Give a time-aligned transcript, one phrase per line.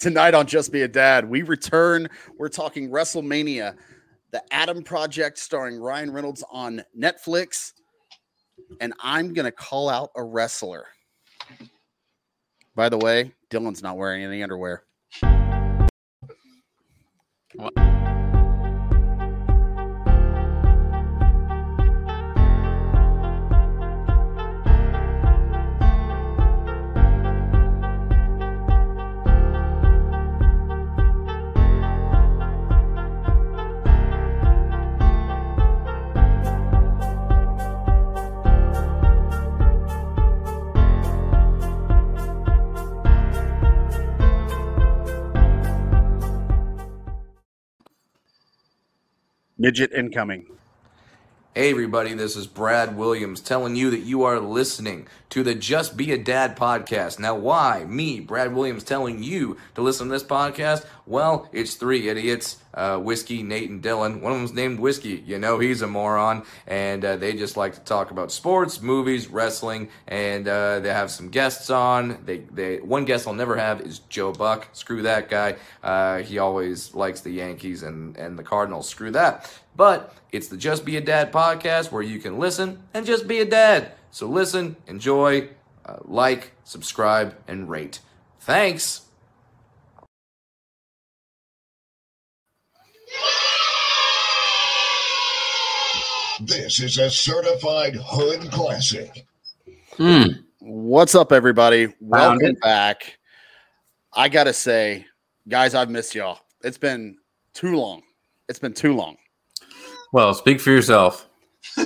[0.00, 2.08] Tonight on Just Be a Dad, we return.
[2.38, 3.76] We're talking WrestleMania,
[4.30, 7.72] the Adam Project starring Ryan Reynolds on Netflix.
[8.80, 10.86] And I'm going to call out a wrestler.
[12.74, 14.84] By the way, Dylan's not wearing any underwear.
[17.54, 18.01] What?
[49.62, 50.46] Midget incoming.
[51.54, 55.98] Hey, everybody, this is Brad Williams telling you that you are listening to the Just
[55.98, 57.18] Be a Dad podcast.
[57.18, 60.86] Now, why me, Brad Williams, telling you to listen to this podcast?
[61.04, 64.20] Well, it's three idiots uh, Whiskey, Nate, and Dylan.
[64.20, 65.22] One of them's named Whiskey.
[65.26, 66.44] You know, he's a moron.
[66.66, 71.10] And uh, they just like to talk about sports, movies, wrestling, and uh, they have
[71.10, 72.18] some guests on.
[72.24, 74.68] They, they One guest I'll never have is Joe Buck.
[74.72, 75.56] Screw that guy.
[75.82, 78.88] Uh, he always likes the Yankees and, and the Cardinals.
[78.88, 79.50] Screw that.
[79.74, 83.40] But it's the Just Be a Dad podcast where you can listen and just be
[83.40, 83.92] a dad.
[84.10, 85.48] So listen, enjoy,
[85.86, 88.00] uh, like, subscribe, and rate.
[88.40, 89.02] Thanks.
[96.40, 99.26] This is a certified hood classic.
[99.96, 100.24] Hmm.
[100.58, 101.94] What's up, everybody?
[102.00, 102.60] Welcome it.
[102.60, 103.18] back.
[104.12, 105.06] I got to say,
[105.48, 106.40] guys, I've missed y'all.
[106.62, 107.16] It's been
[107.54, 108.02] too long.
[108.48, 109.16] It's been too long.
[110.12, 111.28] Well, speak for yourself.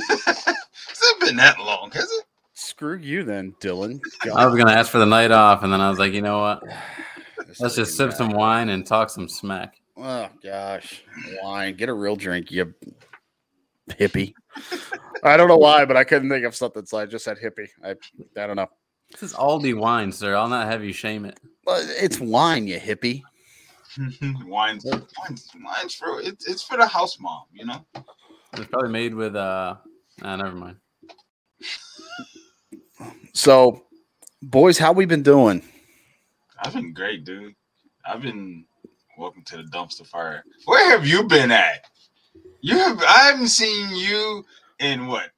[0.99, 2.25] It's not been that long, has it?
[2.55, 4.01] Screw you then, Dylan.
[4.35, 6.23] I was going to ask for the night off, and then I was like, you
[6.23, 6.63] know what?
[7.61, 9.75] Let's just thing sip some wine and talk some smack.
[9.97, 11.05] Oh gosh,
[11.43, 11.77] wine.
[11.77, 12.75] Get a real drink, you
[13.91, 14.33] hippie.
[15.23, 17.69] I don't know why, but I couldn't think of something, so I just said hippie.
[17.84, 17.91] I
[18.41, 18.69] I don't know.
[19.11, 20.34] This is Aldi wine, sir.
[20.34, 21.39] I'll not have you shame it.
[21.67, 23.23] Well, it's wine, you hippie.
[24.47, 27.84] wine's, wine's, wine's for it, it's for the house mom, you know.
[28.55, 29.77] It's probably made with, uh,
[30.23, 30.77] ah, never mind.
[33.34, 33.84] So,
[34.43, 35.62] boys, how we been doing?
[36.59, 37.55] I've been great, dude.
[38.06, 38.65] I've been
[39.19, 40.43] welcome to the dumpster fire.
[40.65, 41.85] Where have you been at?
[42.62, 44.45] You have I haven't seen you
[44.81, 45.31] in what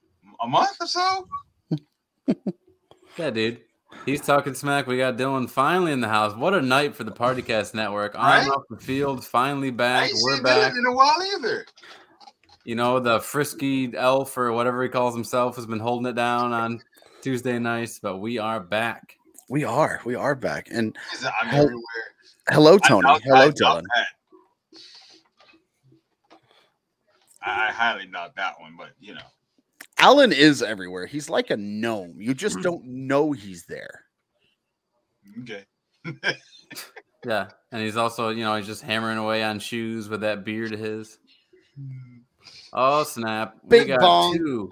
[0.43, 1.29] a month or so.
[3.17, 3.63] Yeah, dude.
[4.07, 4.87] He's talking smack.
[4.87, 6.37] We got Dylan finally in the house.
[6.37, 8.15] What a night for the Partycast Network.
[8.17, 8.57] I'm Right?
[8.57, 10.05] off the field, finally I back.
[10.11, 10.73] ain't We're seen back.
[10.77, 11.67] In a while either.
[12.69, 16.53] You know, the frisky elf or whatever he calls himself has been holding it down
[16.53, 16.83] on
[17.23, 19.17] Tuesday nights, but we are back.
[19.49, 20.69] We are, we are back.
[20.71, 20.95] And
[21.41, 21.83] I'm Hel- everywhere.
[22.51, 23.06] hello, I Tony.
[23.06, 23.84] doubt- hello, I Dylan.
[27.41, 29.23] I I highly doubt that one, but you know.
[29.97, 31.06] Alan is everywhere.
[31.06, 32.17] He's like a gnome.
[32.21, 32.62] You just hmm.
[32.62, 34.05] don't know he's there.
[35.41, 35.65] Okay.
[37.27, 37.49] Yeah.
[37.73, 40.79] And he's also, you know, he's just hammering away on shoes with that beard of
[40.79, 41.19] his.
[41.75, 42.08] Hmm.
[42.73, 43.56] Oh, snap.
[43.65, 44.37] we got bong.
[44.37, 44.71] two,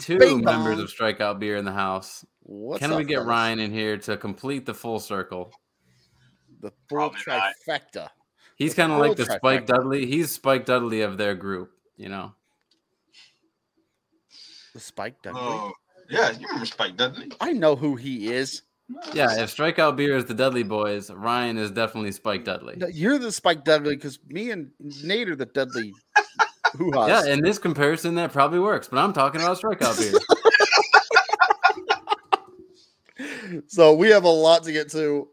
[0.00, 0.84] two Bing members bong.
[0.84, 2.24] of Strikeout Beer in the house.
[2.44, 3.28] What's Can up, we get fellas?
[3.28, 5.52] Ryan in here to complete the full circle?
[6.60, 7.52] The full Probably not.
[7.68, 8.08] trifecta.
[8.56, 9.66] He's kind of like full the Spike.
[9.66, 10.06] Dudley.
[10.06, 12.34] He's Spike Dudley of their group, you know.
[14.74, 15.40] The Spike Dudley.
[15.42, 15.72] Oh,
[16.08, 17.30] yeah, you remember Spike Dudley?
[17.40, 18.62] I know who he is.
[19.12, 22.80] Yeah, if Strikeout Beer is the Dudley boys, Ryan is definitely Spike Dudley.
[22.92, 24.70] You're the Spike Dudley because me and
[25.02, 25.92] Nate are the Dudley
[26.76, 28.88] hoo Yeah, in this comparison, that probably works.
[28.88, 30.18] But I'm talking about Strikeout Beer.
[33.66, 35.28] So we have a lot to get to.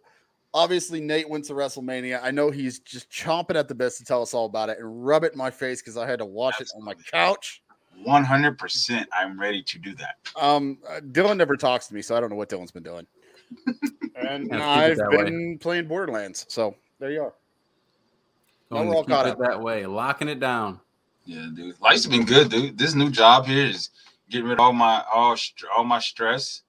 [0.54, 2.20] Obviously, Nate went to WrestleMania.
[2.24, 5.06] I know he's just chomping at the bit to tell us all about it and
[5.06, 7.62] rub it in my face because I had to watch it on my couch.
[8.04, 9.08] One hundred percent.
[9.14, 10.16] I'm ready to do that.
[10.40, 13.06] Um, uh, Dylan never talks to me, so I don't know what Dylan's been doing.
[14.16, 15.24] And Yeah, I've that way.
[15.26, 16.46] been playing Borderlands.
[16.50, 17.34] So there you are.
[18.72, 19.40] Now Going we're all caught it up.
[19.40, 20.80] that way, locking it down.
[21.26, 21.76] Yeah, dude.
[21.82, 22.78] Life's been good, dude.
[22.78, 23.90] This new job here is
[24.30, 25.36] getting rid of all my all
[25.76, 26.62] all my stress.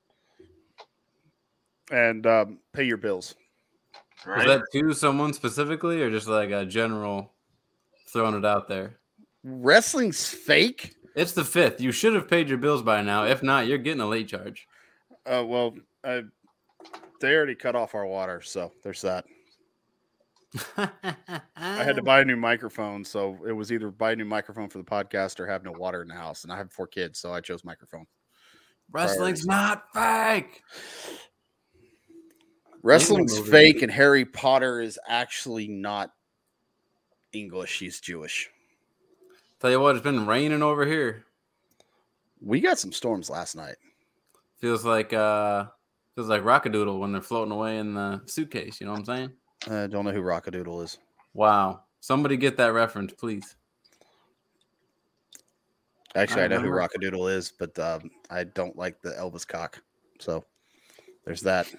[1.90, 3.34] And um, pay your bills.
[4.24, 4.40] Right?
[4.40, 7.32] Is that to someone specifically, or just like a general
[8.08, 8.98] throwing it out there?
[9.42, 10.94] Wrestling's fake.
[11.16, 11.80] It's the fifth.
[11.80, 13.24] You should have paid your bills by now.
[13.24, 14.68] If not, you're getting a late charge.
[15.26, 15.74] Uh, well,
[16.04, 16.20] uh,
[17.20, 19.24] they already cut off our water, so there's that.
[20.76, 20.90] I
[21.56, 24.78] had to buy a new microphone, so it was either buy a new microphone for
[24.78, 26.44] the podcast or have no water in the house.
[26.44, 28.06] And I have four kids, so I chose microphone.
[28.90, 30.62] Wrestling's not fake.
[32.82, 36.10] Wrestling's fake, and Harry Potter is actually not
[37.32, 37.78] English.
[37.78, 38.50] He's Jewish.
[39.60, 41.26] Tell you what, it's been raining over here.
[42.40, 43.76] We got some storms last night.
[44.58, 45.66] Feels like uh
[46.20, 48.78] feels like Rockadoodle when they're floating away in the suitcase.
[48.78, 49.32] You know what I'm saying?
[49.70, 50.98] I don't know who Rockadoodle is.
[51.32, 51.84] Wow.
[52.00, 53.56] Somebody get that reference, please.
[56.14, 56.88] Actually, I, I know who remember.
[56.98, 59.82] Rockadoodle is, but um, I don't like the Elvis cock.
[60.18, 60.44] So
[61.24, 61.72] there's that.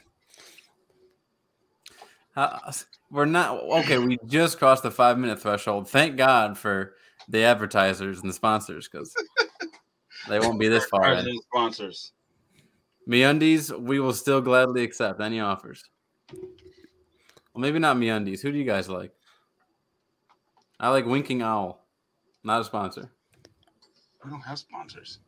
[2.35, 2.71] Uh,
[3.11, 3.99] we're not okay.
[3.99, 5.87] We just crossed the five minute threshold.
[5.87, 6.95] Thank God for
[7.29, 9.13] the advertisers and the sponsors because
[10.27, 11.13] they won't be this far.
[11.13, 11.39] in.
[11.53, 12.13] Sponsors.
[13.07, 15.83] MeUndies, we will still gladly accept any offers.
[17.53, 18.41] Well, maybe not MeUndies.
[18.41, 19.11] Who do you guys like?
[20.79, 21.85] I like Winking Owl,
[22.43, 23.11] not a sponsor.
[24.23, 25.19] We don't have sponsors.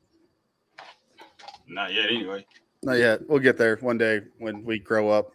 [1.68, 2.46] Not yet, anyway.
[2.84, 3.28] Not yet.
[3.28, 5.32] We'll get there one day when we grow up.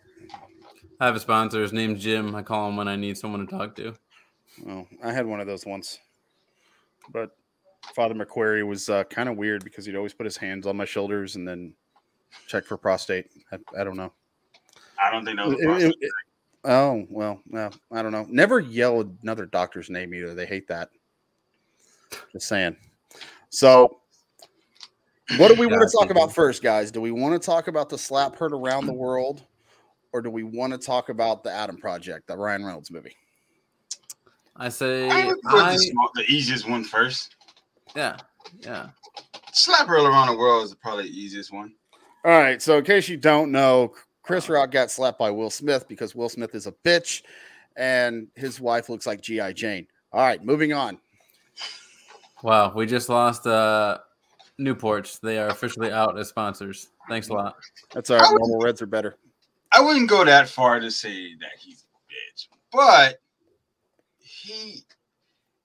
[1.00, 1.62] I have a sponsor.
[1.62, 2.34] His name's Jim.
[2.34, 3.94] I call him when I need someone to talk to.
[4.68, 5.98] Oh, I had one of those once,
[7.12, 7.36] but
[7.94, 10.84] Father McQuarrie was uh, kind of weird because he'd always put his hands on my
[10.84, 11.74] shoulders and then
[12.46, 13.26] check for prostate.
[13.52, 14.12] I, I don't know.
[15.02, 16.10] I don't think that was a It- it- it-
[16.64, 18.26] oh well, no, I don't know.
[18.28, 20.34] Never yell another doctor's name either.
[20.34, 20.90] They hate that.
[22.32, 22.76] Just saying.
[23.50, 24.00] So,
[25.36, 26.90] what do we want to talk about first, guys?
[26.90, 29.44] Do we want to talk about the slap heard around the world,
[30.12, 33.14] or do we want to talk about the Adam Project, the Ryan Reynolds movie?
[34.56, 37.36] I say, I would put I, the, small, the easiest one first.
[37.94, 38.16] yeah,
[38.60, 38.88] yeah.
[39.52, 41.74] Slap Earl around the world is probably the easiest one.
[42.24, 42.60] All right.
[42.60, 46.28] So, in case you don't know, Chris Rock got slapped by Will Smith because Will
[46.28, 47.22] Smith is a bitch,
[47.76, 49.86] and his wife looks like GI Jane.
[50.12, 50.98] All right, moving on.
[52.42, 53.98] Wow, we just lost uh
[54.60, 55.20] Newports.
[55.20, 56.88] They are officially out as sponsors.
[57.08, 57.56] Thanks a lot.
[57.94, 58.28] That's all right.
[58.38, 59.16] Normal Reds are better.
[59.72, 63.20] I wouldn't go that far to say that he's a bitch, but
[64.18, 64.82] he,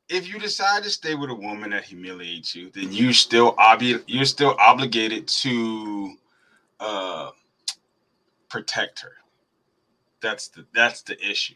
[0.09, 4.03] if you decide to stay with a woman that humiliates you, then you still obvi-
[4.07, 6.15] you're still obligated to
[6.83, 7.31] uh
[8.49, 9.13] protect her.
[10.21, 11.55] That's the that's the issue.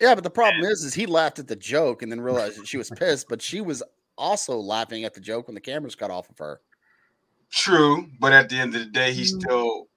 [0.00, 2.68] Yeah, but the problem is, is he laughed at the joke and then realized that
[2.68, 3.82] she was pissed, but she was
[4.16, 6.60] also laughing at the joke when the cameras cut off of her.
[7.50, 9.40] True, but at the end of the day, he Mm.
[9.40, 9.88] still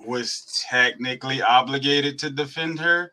[0.00, 3.12] was technically obligated to defend her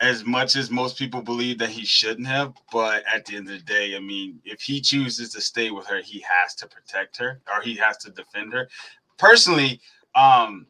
[0.00, 2.54] as much as most people believe that he shouldn't have.
[2.72, 5.86] But at the end of the day, I mean, if he chooses to stay with
[5.88, 8.68] her, he has to protect her or he has to defend her.
[9.18, 9.80] Personally,
[10.14, 10.66] um,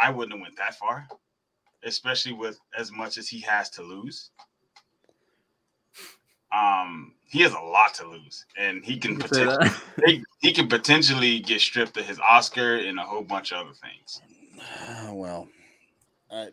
[0.00, 1.06] I wouldn't have went that far,
[1.84, 4.30] especially with as much as he has to lose.
[6.54, 9.70] Um, he has a lot to lose, and he can potentially
[10.06, 13.74] he, he could potentially get stripped of his Oscar and a whole bunch of other
[13.74, 14.20] things.
[15.12, 15.48] well,
[16.30, 16.46] uh,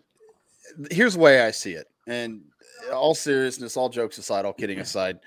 [0.89, 1.87] here's the way I see it.
[2.07, 2.41] And
[2.93, 5.19] all seriousness, all jokes aside, all kidding aside,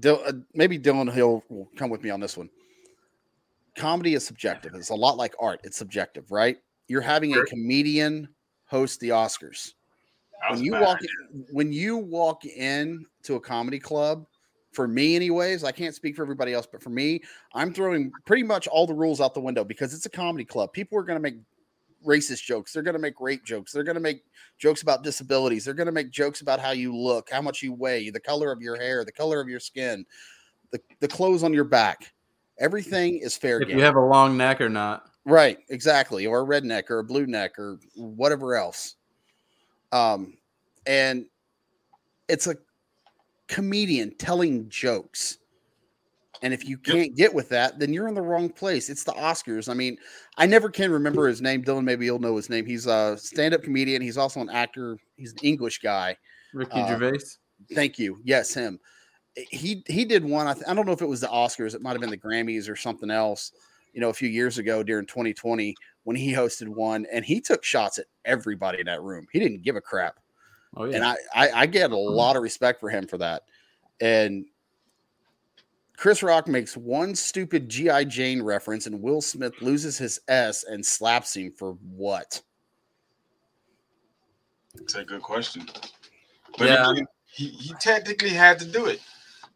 [0.00, 2.50] Dil- uh, maybe Dylan Hill will come with me on this one.
[3.78, 4.74] Comedy is subjective.
[4.74, 5.60] It's a lot like art.
[5.64, 6.58] It's subjective, right?
[6.88, 8.28] You're having a comedian
[8.66, 9.74] host the Oscars.
[10.50, 14.26] When you walk in, when you walk in to a comedy club
[14.72, 17.20] for me anyways i can't speak for everybody else but for me
[17.54, 20.72] i'm throwing pretty much all the rules out the window because it's a comedy club
[20.72, 21.36] people are going to make
[22.06, 24.22] racist jokes they're going to make rape jokes they're going to make
[24.58, 27.72] jokes about disabilities they're going to make jokes about how you look how much you
[27.72, 30.04] weigh the color of your hair the color of your skin
[30.70, 32.12] the, the clothes on your back
[32.58, 35.06] everything is fair if game you have a long neck or not.
[35.24, 38.96] Right, exactly, or a red neck or a blue neck or whatever else.
[39.92, 40.38] Um,
[40.86, 41.26] and
[42.28, 42.56] it's a
[43.46, 45.38] comedian telling jokes.
[46.40, 48.88] And if you can't get with that, then you're in the wrong place.
[48.90, 49.68] It's the Oscars.
[49.68, 49.98] I mean,
[50.36, 51.64] I never can remember his name.
[51.64, 52.64] Dylan, maybe you'll know his name.
[52.64, 54.00] He's a stand-up comedian.
[54.00, 54.98] He's also an actor.
[55.16, 56.16] He's an English guy.
[56.54, 57.24] Ricky Uh, Gervais.
[57.74, 58.20] Thank you.
[58.22, 58.78] Yes, him.
[59.50, 60.46] He he did one.
[60.46, 61.74] I, th- I don't know if it was the Oscars.
[61.74, 63.52] It might have been the Grammys or something else.
[63.92, 67.64] You know, a few years ago during 2020 when he hosted one, and he took
[67.64, 69.26] shots at everybody in that room.
[69.32, 70.18] He didn't give a crap,
[70.76, 70.96] Oh yeah.
[70.96, 72.14] and I, I I get a mm-hmm.
[72.14, 73.42] lot of respect for him for that.
[74.00, 74.44] And
[75.96, 80.84] Chris Rock makes one stupid GI Jane reference, and Will Smith loses his S and
[80.84, 82.40] slaps him for what?
[84.76, 85.66] It's a good question.
[86.56, 86.90] But Yeah.
[86.90, 89.00] again, he, he technically had to do it.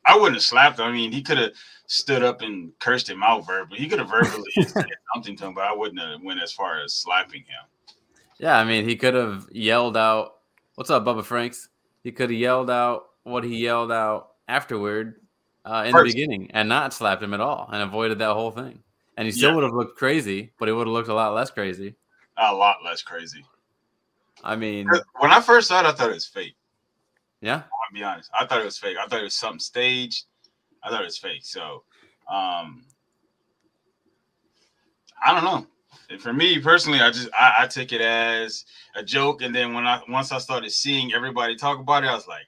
[0.05, 0.87] I wouldn't have slapped him.
[0.87, 1.53] I mean, he could have
[1.87, 3.79] stood up and cursed him out verbally.
[3.79, 6.81] He could have verbally said something to him, but I wouldn't have went as far
[6.83, 7.95] as slapping him.
[8.39, 10.39] Yeah, I mean, he could have yelled out,
[10.75, 11.69] "What's up, Bubba Franks?"
[12.03, 15.21] He could have yelled out what he yelled out afterward
[15.65, 16.05] uh, in First.
[16.07, 18.83] the beginning and not slapped him at all and avoided that whole thing.
[19.17, 19.55] And he still Yeah.
[19.57, 21.95] would have looked crazy, but he would have looked a lot less crazy.
[22.39, 23.45] a lot less crazy.
[24.43, 24.89] I mean,
[25.21, 26.57] When I first saw it, I thought it was fake.
[27.43, 28.31] Yeah, I'll be honest.
[28.39, 28.97] I thought it was fake.
[28.97, 30.25] I thought it was something staged.
[30.83, 31.43] I thought it was fake.
[31.45, 31.83] So,
[32.33, 32.85] um,
[35.25, 35.67] I don't know.
[36.09, 39.75] And for me personally, I just I, I took it as a joke, and then
[39.75, 42.47] when I once I started seeing everybody talk about it, I was like,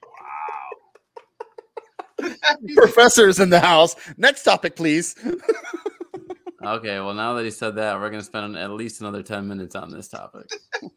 [2.21, 2.35] wow.
[2.75, 3.95] Professor's in the house.
[4.17, 5.15] Next topic, please.
[6.65, 6.99] okay.
[6.99, 9.91] Well, now that he said that, we're gonna spend at least another ten minutes on
[9.91, 10.47] this topic.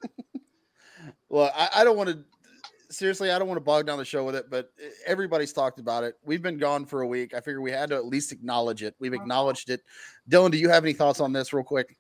[1.31, 2.25] Well, I, I don't want to.
[2.90, 5.78] Seriously, I don't want to bog down the show with it, but eh, everybody's talked
[5.78, 6.14] about it.
[6.25, 7.35] We've been gone for a week.
[7.35, 8.95] I figure we had to at least acknowledge it.
[8.99, 9.23] We've uh-huh.
[9.23, 9.83] acknowledged it.
[10.30, 11.97] Dylan, do you have any thoughts on this, real quick?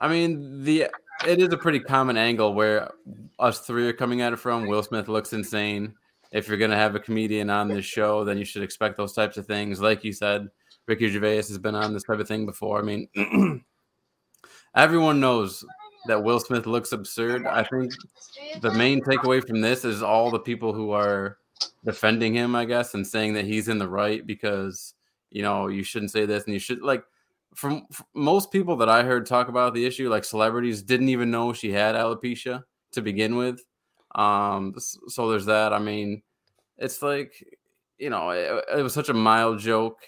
[0.00, 0.88] I mean, the
[1.26, 2.90] it is a pretty common angle where
[3.38, 4.66] us three are coming at it from.
[4.66, 5.94] Will Smith looks insane.
[6.32, 9.36] If you're gonna have a comedian on this show, then you should expect those types
[9.36, 9.80] of things.
[9.80, 10.48] Like you said,
[10.86, 12.80] Ricky Gervais has been on this type of thing before.
[12.80, 13.08] I mean,
[14.74, 15.64] everyone knows
[16.06, 17.46] that Will Smith looks absurd.
[17.46, 17.92] I think
[18.60, 21.38] the main takeaway from this is all the people who are
[21.84, 24.94] defending him, I guess, and saying that he's in the right because
[25.30, 27.04] you know you shouldn't say this and you should like
[27.54, 31.30] from, from most people that I heard talk about the issue, like celebrities, didn't even
[31.30, 33.64] know she had alopecia to begin with.
[34.14, 35.72] Um, so there's that.
[35.72, 36.22] I mean,
[36.78, 37.32] it's like
[37.98, 39.98] you know, it, it was such a mild joke,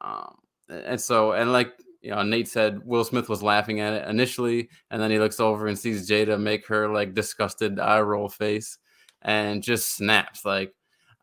[0.00, 0.36] um,
[0.68, 1.72] and so and like
[2.04, 5.40] you know, Nate said Will Smith was laughing at it initially, and then he looks
[5.40, 8.78] over and sees Jada make her like disgusted eye roll face,
[9.22, 10.44] and just snaps.
[10.44, 10.74] Like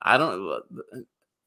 [0.01, 0.63] I don't.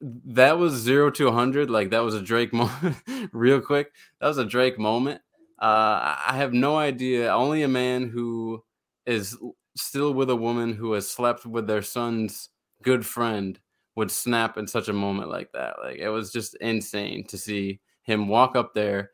[0.01, 1.69] That was zero to hundred.
[1.69, 2.97] Like that was a Drake moment.
[3.33, 5.21] Real quick, that was a Drake moment.
[5.59, 7.33] Uh, I have no idea.
[7.33, 8.63] Only a man who
[9.05, 9.37] is
[9.77, 12.51] still with a woman who has slept with their son's
[12.83, 13.59] good friend
[13.97, 15.77] would snap in such a moment like that.
[15.83, 19.11] Like it was just insane to see him walk up there,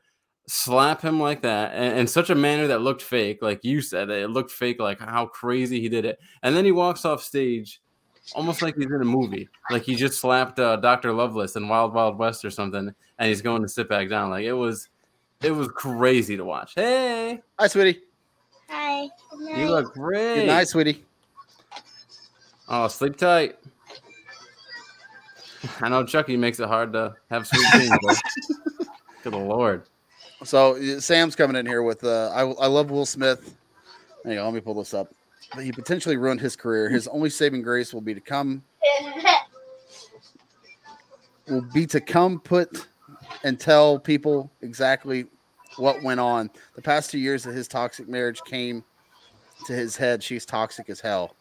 [0.50, 3.38] slap him like that, and in such a manner that looked fake.
[3.40, 4.80] Like you said, it looked fake.
[4.80, 7.80] Like how crazy he did it, and then he walks off stage.
[8.34, 11.94] Almost like he's in a movie, like he just slapped uh, Doctor Loveless in Wild
[11.94, 14.30] Wild West or something, and he's going to sit back down.
[14.30, 14.88] Like it was,
[15.42, 16.74] it was crazy to watch.
[16.74, 18.00] Hey, Hi, sweetie.
[18.68, 19.08] Hi.
[19.56, 20.34] You look great.
[20.36, 21.04] Good night, sweetie.
[22.68, 23.56] Oh, sleep tight.
[25.80, 27.98] I know Chucky makes it hard to have sweet dreams.
[28.02, 28.22] but
[29.24, 29.84] Good lord.
[30.44, 33.56] So Sam's coming in here with uh, I I love Will Smith.
[34.24, 35.12] Hang on, let me pull this up.
[35.54, 36.88] But he potentially ruined his career.
[36.88, 38.62] His only saving grace will be to come
[41.48, 42.86] will be to come put
[43.42, 45.26] and tell people exactly
[45.76, 46.50] what went on.
[46.74, 48.84] The past two years of his toxic marriage came
[49.66, 50.22] to his head.
[50.22, 51.34] She's toxic as hell.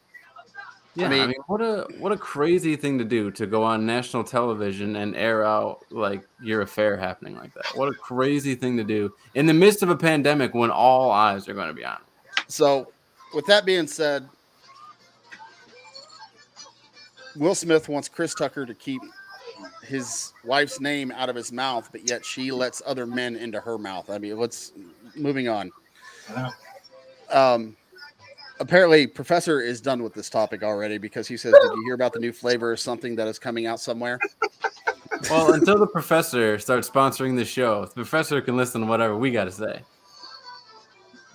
[0.95, 3.85] Yeah, I mean- mean, what a what a crazy thing to do to go on
[3.85, 7.67] national television and air out like your affair happening like that.
[7.75, 11.47] What a crazy thing to do in the midst of a pandemic when all eyes
[11.47, 11.97] are going to be on.
[11.97, 12.43] it.
[12.51, 12.91] So,
[13.33, 14.27] with that being said,
[17.35, 19.01] Will Smith wants Chris Tucker to keep
[19.83, 23.77] his wife's name out of his mouth, but yet she lets other men into her
[23.77, 24.09] mouth.
[24.09, 24.71] I mean, let's
[25.15, 25.71] moving on.
[27.31, 27.75] Um,
[28.59, 32.13] apparently, Professor is done with this topic already because he says, "Did you hear about
[32.13, 34.19] the new flavor or something that is coming out somewhere?"
[35.29, 39.31] Well, until the professor starts sponsoring the show, the professor can listen to whatever we
[39.31, 39.81] got to say.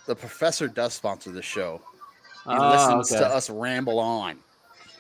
[0.06, 1.82] The Professor does sponsor the show.
[2.44, 3.22] He Ah, listens okay.
[3.22, 4.38] to us ramble on.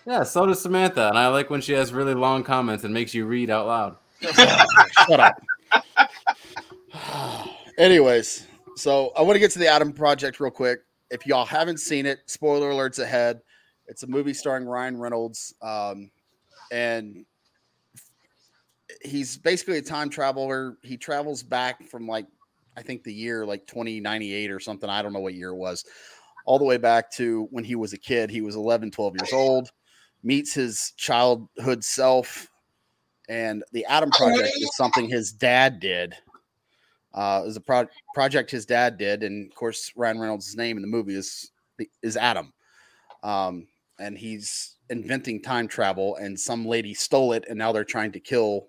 [0.06, 3.14] Yeah, so does Samantha, and I like when she has really long comments and makes
[3.14, 3.96] you read out loud.
[4.20, 5.40] Shut up.
[7.78, 10.80] Anyways, so I want to get to the Adam Project real quick.
[11.10, 13.40] If y'all haven't seen it, spoiler alerts ahead.
[13.86, 16.10] It's a movie starring Ryan Reynolds, um,
[16.72, 17.26] and
[19.02, 20.78] he's basically a time traveler.
[20.82, 22.26] He travels back from like
[22.76, 24.88] I think the year like 2098 or something.
[24.88, 25.84] I don't know what year it was.
[26.46, 28.30] All the way back to when he was a kid.
[28.30, 29.70] He was 11, 12 years old.
[30.22, 32.48] Meets his childhood self
[33.28, 36.14] and the Adam Project is something his dad did.
[37.14, 40.76] Uh, it was a pro- project his dad did, and of course Ryan Reynolds' name
[40.76, 41.52] in the movie is
[42.02, 42.52] is Adam,
[43.22, 43.66] um,
[44.00, 46.16] and he's inventing time travel.
[46.16, 48.68] And some lady stole it, and now they're trying to kill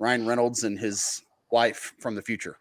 [0.00, 2.56] Ryan Reynolds and his wife from the future.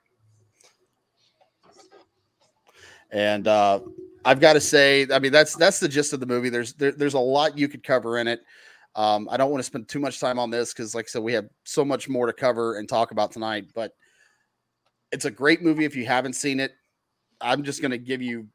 [3.11, 3.79] And uh,
[4.25, 6.49] I've got to say, I mean, that's that's the gist of the movie.
[6.49, 8.41] There's there, there's a lot you could cover in it.
[8.95, 11.23] Um, I don't want to spend too much time on this because, like I said,
[11.23, 13.65] we have so much more to cover and talk about tonight.
[13.73, 13.93] But
[15.13, 16.73] it's a great movie if you haven't seen it.
[17.39, 18.47] I'm just going to give you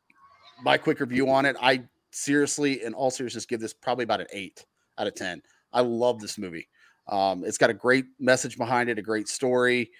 [0.63, 1.57] my quick review on it.
[1.63, 4.65] I seriously, in all seriousness, give this probably about an eight
[4.99, 5.41] out of ten.
[5.73, 6.69] I love this movie.
[7.07, 9.91] Um, it's got a great message behind it, a great story,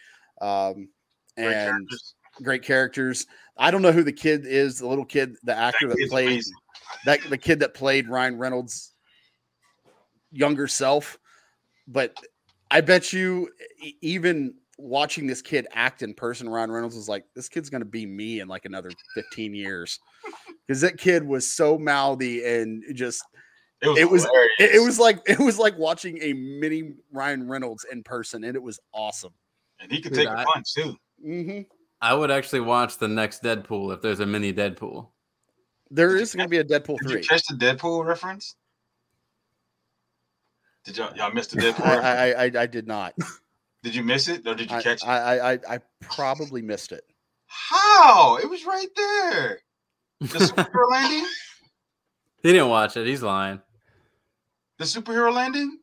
[0.41, 0.89] um,
[1.37, 2.15] Great and characters.
[2.43, 3.27] great characters.
[3.57, 6.55] I don't know who the kid is, the little kid, the actor that, played amazing.
[7.07, 8.93] that the kid that played Ryan Reynolds'
[10.33, 11.19] younger self,
[11.87, 12.15] but
[12.71, 13.49] I bet you
[14.03, 18.07] even watching this kid act in person, Ryan Reynolds was like, "This kid's gonna be
[18.07, 19.99] me in like another 15 years,"
[20.67, 23.23] because that kid was so mouthy and just
[23.83, 24.25] It was it was-
[24.59, 28.57] it, it was like it was like watching a mini Ryan Reynolds in person, and
[28.57, 29.33] it was awesome.
[29.81, 30.97] and he could Dude, take I- a punch too.
[31.23, 31.61] hmm
[32.01, 35.09] I would actually watch the next Deadpool if there's a mini Deadpool.
[35.91, 37.21] There Did is going to be a Deadpool Did three.
[37.23, 38.55] you catch the Deadpool reference?
[40.85, 41.85] Did y'all y'all miss the Deadpool?
[41.85, 42.31] I.
[42.33, 43.15] I, I I did not.
[43.83, 45.09] Did you miss it or did you I, catch it?
[45.09, 47.05] I, I I I probably missed it.
[47.47, 48.37] How?
[48.37, 49.61] It was right there.
[50.21, 51.27] The superhero landing.
[52.43, 53.07] He didn't watch it.
[53.07, 53.61] He's lying.
[54.79, 55.79] The superhero landing.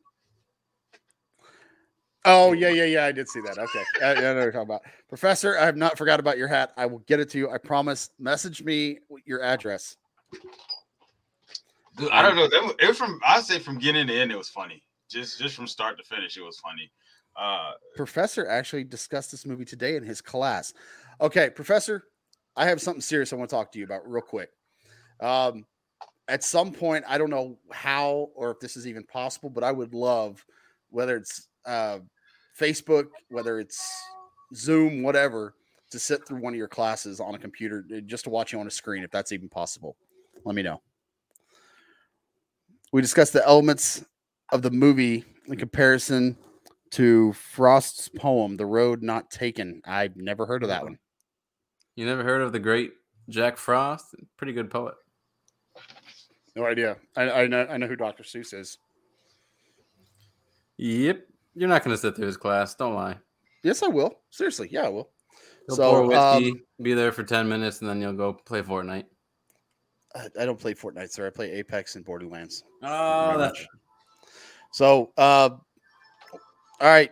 [2.24, 3.04] Oh yeah, yeah, yeah.
[3.04, 3.56] I did see that.
[3.56, 5.56] Okay, I, I know what you're talking about, Professor.
[5.58, 6.72] I have not forgot about your hat.
[6.76, 7.50] I will get it to you.
[7.50, 8.10] I promise.
[8.18, 9.96] Message me your address.
[11.96, 12.48] Dude, I don't know.
[12.48, 14.82] That was, it was from I'd say from beginning to end, it was funny.
[15.08, 16.90] Just just from start to finish, it was funny.
[17.38, 20.72] Uh Professor actually discussed this movie today in his class.
[21.20, 22.04] Okay, Professor,
[22.56, 24.50] I have something serious I want to talk to you about real quick.
[25.20, 25.64] Um,
[26.28, 29.72] at some point, I don't know how or if this is even possible, but I
[29.72, 30.44] would love
[30.90, 31.98] whether it's uh,
[32.58, 33.88] Facebook, whether it's
[34.54, 35.54] Zoom, whatever,
[35.90, 38.60] to sit through one of your classes on a computer uh, just to watch you
[38.60, 39.96] on a screen, if that's even possible.
[40.44, 40.80] Let me know.
[42.92, 44.04] We discussed the elements
[44.52, 46.36] of the movie in comparison
[46.92, 49.82] to Frost's poem, The Road Not Taken.
[49.84, 50.98] I've never heard of that one.
[51.94, 52.92] You never heard of the great
[53.28, 54.14] Jack Frost?
[54.36, 54.94] Pretty good poet.
[56.54, 56.96] No idea.
[57.16, 58.22] I, I know I know who Dr.
[58.22, 58.78] Seuss is.
[60.78, 61.26] Yep.
[61.54, 62.74] You're not going to sit through his class.
[62.74, 63.16] Don't lie.
[63.62, 64.20] Yes, I will.
[64.30, 65.10] Seriously, yeah, I will.
[65.66, 68.62] He'll So, pour whiskey, um, be there for 10 minutes, and then you'll go play
[68.62, 69.04] Fortnite.
[70.14, 71.26] I, I don't play Fortnite, sir.
[71.26, 72.62] I play Apex and Borderlands.
[72.82, 73.66] Oh, that's.
[74.72, 75.50] So, uh,
[76.80, 77.10] all right,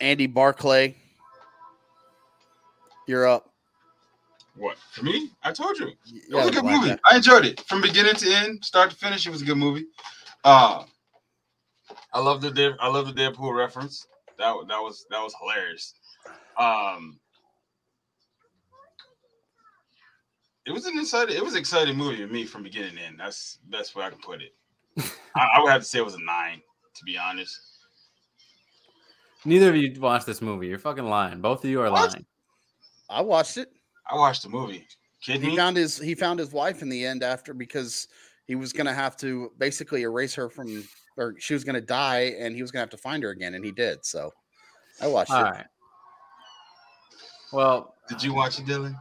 [0.00, 0.96] Andy Barclay,
[3.06, 3.50] you're up.
[4.56, 5.30] what for me?
[5.42, 5.88] I told you.
[5.88, 5.96] It
[6.28, 6.90] Yeah, was a good movie.
[6.90, 6.98] guy.
[7.10, 9.26] I enjoyed it from beginning to end, start to finish.
[9.26, 9.86] It was a good movie.
[10.44, 10.84] Uh
[12.12, 14.06] I love the I love the Deadpool reference.
[14.38, 15.94] That that was that was hilarious.
[16.58, 17.18] Um
[20.66, 23.16] it was an exciting it was an exciting movie to me from beginning to end.
[23.18, 24.54] That's that's where I can put it.
[25.36, 26.60] I, I would have to say it was a nine,
[26.96, 27.58] to be honest.
[29.44, 30.66] Neither of you watched this movie.
[30.68, 31.40] You're fucking lying.
[31.40, 32.10] Both of you are What?
[32.12, 32.26] lying.
[33.10, 33.68] I watched it.
[34.10, 34.86] I watched the movie.
[35.22, 35.56] Kidding He me?
[35.56, 38.08] found his he found his wife in the end after because
[38.46, 42.54] he was gonna have to basically erase her from or she was gonna die and
[42.54, 44.04] he was gonna have to find her again and he did.
[44.04, 44.30] So
[45.00, 45.50] I watched All it.
[45.50, 45.66] right.
[47.52, 48.94] Well, Did you watch it, Dylan?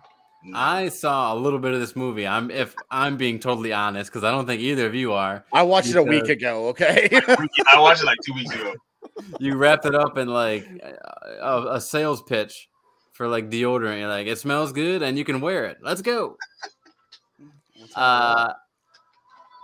[0.45, 0.57] No.
[0.59, 2.27] I saw a little bit of this movie.
[2.27, 5.45] I'm if I'm being totally honest because I don't think either of you are.
[5.53, 6.67] I watched it a week Because- ago.
[6.69, 7.09] Okay.
[7.73, 8.73] I watched it like two weeks ago.
[9.39, 10.67] You wrapped it up in like
[11.41, 12.69] a, a sales pitch
[13.13, 13.99] for like deodorant.
[13.99, 15.77] You're like, it smells good and you can wear it.
[15.81, 16.37] Let's go.
[17.95, 18.53] Uh,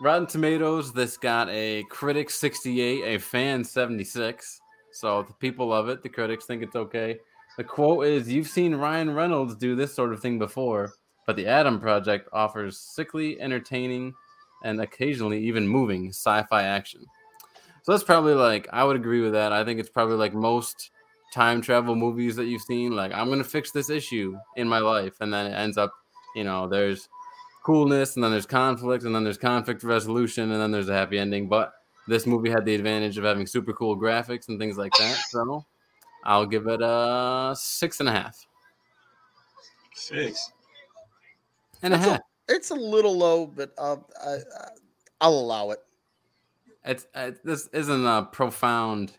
[0.01, 4.61] Rotten Tomatoes, this got a critic 68, a fan 76.
[4.91, 6.01] So the people love it.
[6.03, 7.17] The critics think it's okay.
[7.57, 10.93] The quote is You've seen Ryan Reynolds do this sort of thing before,
[11.25, 14.13] but the Adam Project offers sickly, entertaining,
[14.63, 17.05] and occasionally even moving sci fi action.
[17.89, 19.51] So that's probably like, I would agree with that.
[19.51, 20.91] I think it's probably like most
[21.33, 22.95] time travel movies that you've seen.
[22.95, 25.15] Like, I'm going to fix this issue in my life.
[25.21, 25.91] And then it ends up,
[26.35, 27.09] you know, there's
[27.63, 31.17] coolness and then there's conflict and then there's conflict resolution and then there's a happy
[31.17, 31.73] ending but
[32.07, 35.65] this movie had the advantage of having super cool graphics and things like that so
[36.23, 38.47] i'll give it a six and a half
[39.93, 40.51] Six.
[41.81, 44.67] and a That's a- it's a little low, but uh, I, I,
[45.21, 45.79] I'll allow it.
[46.85, 49.13] It's it, this isn't a profound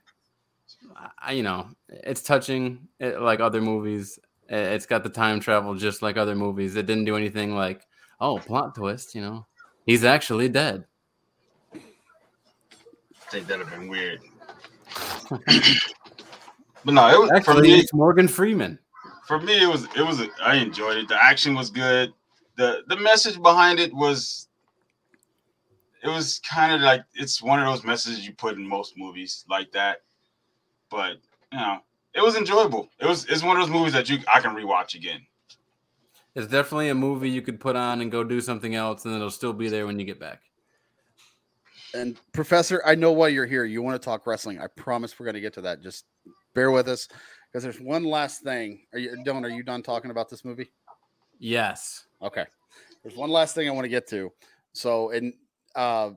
[1.18, 4.18] I, you know it's touching it, like other movies
[4.48, 7.86] It- it's got the time travel just like other movies it didn't do anything like
[8.20, 9.46] oh plot twist you know
[9.86, 10.84] he's actually dead
[11.74, 11.78] I
[13.32, 14.20] think that'd have been weird.
[16.84, 17.78] but no, it was for actually me.
[17.80, 18.76] it's morgan freeman
[19.28, 20.20] For me, it was it was.
[20.20, 21.06] A, I enjoyed it.
[21.08, 22.12] The action was good.
[22.56, 24.48] the The message behind it was.
[26.02, 29.44] It was kind of like it's one of those messages you put in most movies
[29.48, 29.98] like that,
[30.90, 31.16] but
[31.52, 31.78] you know,
[32.14, 32.88] it was enjoyable.
[32.98, 35.20] It was it's one of those movies that you I can rewatch again.
[36.34, 39.30] It's definitely a movie you could put on and go do something else, and it'll
[39.30, 40.40] still be there when you get back.
[41.92, 43.64] And Professor, I know why you're here.
[43.64, 44.60] You want to talk wrestling.
[44.60, 45.82] I promise we're going to get to that.
[45.82, 46.04] Just
[46.54, 47.08] bear with us
[47.50, 48.80] because there's one last thing.
[48.92, 49.44] Are you Dylan?
[49.44, 50.70] Are you done talking about this movie?
[51.38, 52.04] Yes.
[52.22, 52.44] Okay.
[53.02, 54.30] There's one last thing I want to get to.
[54.72, 55.32] So, and
[55.74, 56.10] uh,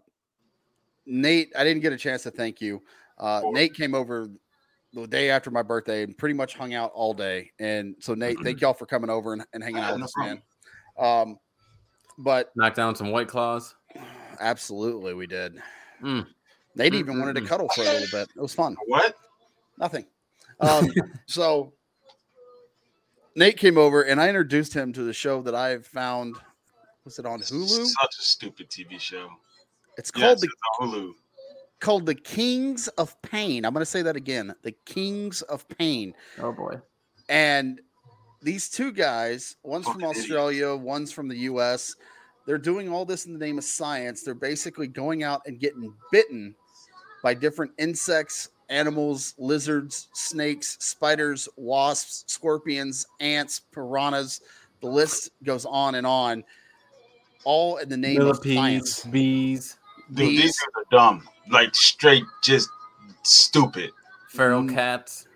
[1.06, 2.82] Nate, I didn't get a chance to thank you.
[3.18, 4.30] Uh, Nate came over
[4.94, 7.52] the day after my birthday and pretty much hung out all day.
[7.60, 10.14] And so, Nate, thank y'all for coming over and, and hanging Yeah, out with us,
[10.18, 10.42] man.
[10.98, 11.40] Um,
[12.18, 13.76] but Knock down some white claws.
[14.40, 15.58] absolutely, we did.
[16.02, 16.28] Mm.
[16.76, 18.30] Nate Mm, even wanted to cuddle for a little bit.
[18.36, 18.76] It was fun.
[18.88, 19.16] What?
[19.78, 20.06] Nothing.
[20.60, 20.88] Um,
[21.26, 21.74] so
[23.36, 26.36] Nate came over and I introduced him to the show that I found.
[27.06, 27.68] Was it on Hulu?
[27.86, 29.30] Such a stupid TV show.
[29.98, 31.14] It's Yes, called the it's Hulu.
[31.80, 33.66] called the Kings of Pain.
[33.66, 34.54] I'm going to say that again.
[34.64, 36.14] The Kings of Pain.
[36.40, 36.80] Oh boy.
[37.30, 37.82] And
[38.42, 40.20] these two guys, one's from Fucking idiots.
[40.22, 41.96] Australia, one's from the US.
[42.46, 44.24] They're doing all this in the name of science.
[44.24, 46.56] They're basically going out and getting bitten
[47.22, 54.42] by different insects, animals, lizards, snakes, spiders, wasps, scorpions, ants, piranhas.
[54.82, 56.44] The list goes on and on,
[57.46, 59.04] all in the name of Millipedes, science.
[59.06, 59.78] bees,
[60.10, 60.42] Dude, Bees.
[60.42, 61.28] these are dumb.
[61.50, 62.70] Like straight, just
[63.24, 63.92] stupid.
[64.30, 64.74] feral Mm.
[64.74, 65.28] cats.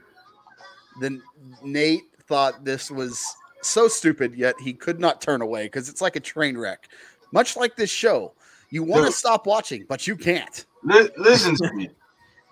[0.99, 1.21] Then
[1.63, 3.23] Nate thought this was
[3.61, 6.87] so stupid, yet he could not turn away because it's like a train wreck.
[7.31, 8.33] Much like this show,
[8.69, 10.65] you want to stop watching, but you can't.
[10.83, 11.89] Li- listen to me.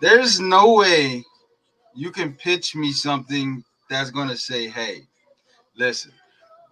[0.01, 1.23] There's no way
[1.95, 5.07] you can pitch me something that's going to say, "Hey,
[5.75, 6.11] listen,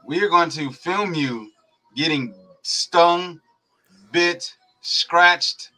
[0.05, 1.49] we are going to film you
[1.95, 3.39] getting stung,
[4.11, 5.71] bit, scratched,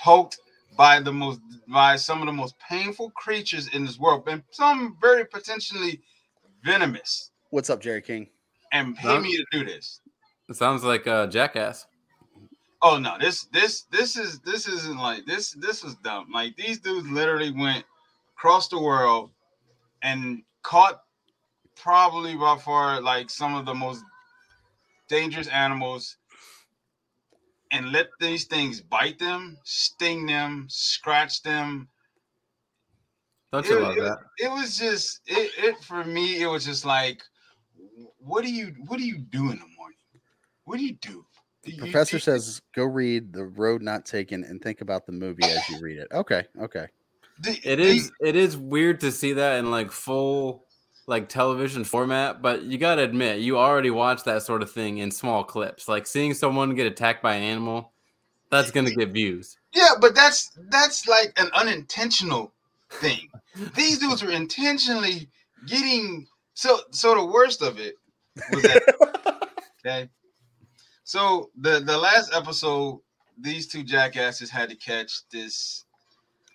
[0.00, 0.38] poked
[0.76, 4.96] by the most by some of the most painful creatures in this world, and some
[5.00, 6.00] very potentially
[6.64, 8.28] venomous, What's up, Jerry King?
[8.72, 9.20] and pay Huh?
[9.20, 10.00] me to do this."
[10.48, 11.86] It sounds like a jackass.
[12.82, 16.30] Oh no, this this this is this isn't like this this is dumb.
[16.32, 17.84] Like these dudes literally went
[18.36, 19.30] across the world
[20.02, 21.02] and caught
[21.76, 24.02] probably by far like some of the most
[25.08, 26.16] dangerous animals
[27.70, 31.88] and let these things bite them, sting them, scratch them.
[33.52, 34.18] Don't It, you love it- that?
[34.38, 37.22] it was just it, it for me, it was just like
[38.18, 39.98] what do you what do you do in the morning?
[40.64, 41.26] What do you do?
[41.64, 45.12] The You- professor you- says, "Go read The Road Not Taken and think about the
[45.12, 46.86] movie as you read it." Okay, okay.
[47.40, 50.66] the- It the- is it is weird to see that in like full
[51.10, 55.10] like television format, but you gotta admit you already watch that sort of thing in
[55.10, 55.88] small clips.
[55.88, 57.92] Like seeing someone get attacked by an animal,
[58.48, 59.58] that's gonna get views.
[59.74, 62.54] Yeah, but that's that's like an unintentional
[62.90, 63.28] thing.
[63.74, 65.28] These dudes were intentionally
[65.66, 67.96] getting so so the worst of it
[68.52, 69.50] was that
[69.84, 70.08] okay.
[71.02, 73.00] So the the last episode,
[73.36, 75.84] these two jackasses had to catch this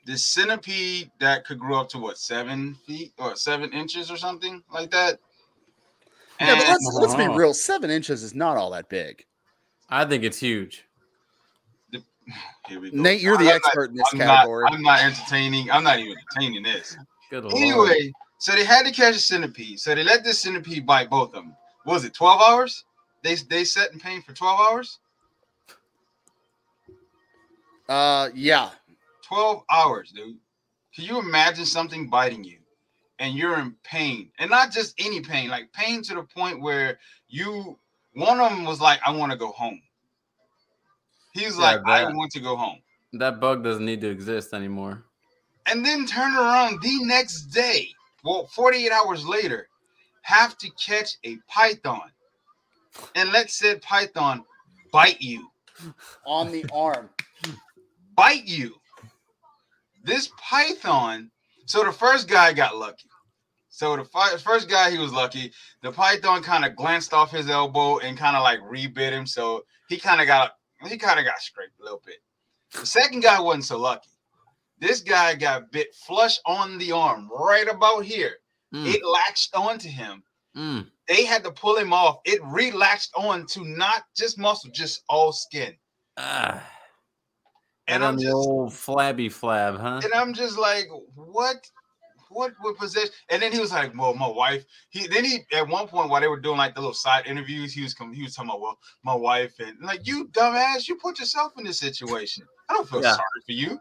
[0.05, 4.63] this centipede that could grow up to what seven feet or seven inches or something
[4.71, 5.19] like that.
[6.39, 7.35] Yeah, but let's let's be Oh.
[7.35, 7.53] real.
[7.53, 9.25] Seven inches is not all that big.
[9.89, 10.85] I think it's huge.
[12.67, 12.97] Here we go.
[13.01, 14.63] Nate, you're I'm the not- expert in this I'm category.
[14.65, 15.71] Not, I'm not entertaining.
[15.71, 16.97] I'm not even entertaining this.
[17.29, 17.55] Good lord.
[17.55, 19.79] Anyway, so they had to catch a centipede.
[19.79, 21.55] So they let this centipede bite both of them.
[21.85, 22.83] What was it 12 hours?
[23.23, 24.99] They they sat in pain for 12 hours?
[27.87, 28.71] Uh, yeah.
[29.25, 30.37] 12 hours, dude.
[30.95, 32.59] Can you imagine something biting you
[33.19, 34.31] and you're in pain?
[34.39, 37.77] And not just any pain, like pain to the point where you
[38.13, 39.81] one of them was like, I want to go home.
[41.33, 42.79] He's Yeah, like, I want to go home.
[43.13, 45.03] That bug doesn't need to exist anymore.
[45.67, 47.89] and then turn around the next day,
[48.23, 49.67] well, 48 hours later,
[50.21, 52.11] have to catch a python
[53.15, 54.45] and let said python
[54.91, 55.49] bite you,
[56.25, 57.09] On the arm.
[58.15, 58.75] bite you.
[60.05, 61.31] This python,
[61.65, 63.09] so the first guy got lucky.
[63.69, 65.51] So the fi- first guy, he was lucky.
[65.81, 69.25] The python kind of glanced off his elbow and kind of like rebit him.
[69.25, 70.53] So he kind of got
[70.87, 72.17] he kind of got scraped a little bit.
[72.71, 74.07] The second guy wasn't so lucky.
[74.79, 78.35] This guy got bit flush on the arm, right about here.
[78.73, 80.21] Mm, It latched onto him.
[80.55, 80.87] mm.
[81.07, 82.19] They had to pull him off.
[82.25, 85.75] It relaxed on to not just muscle, just all skin.
[86.17, 86.61] Ah,
[87.87, 90.01] And I'm the just old flabby flab, huh?
[90.03, 91.57] and I'm just like, what?
[92.29, 93.09] What would possess?
[93.29, 96.19] And then he was like, "Well, my wife." He then he at one point while
[96.19, 98.61] they were doing like the little side interviews, he was com- he was talking about,
[98.61, 102.43] "Well, my wife," and like, "You dumbass, you put yourself in this situation.
[102.67, 103.11] I don't feel Yeah.
[103.13, 103.79] sorry for you.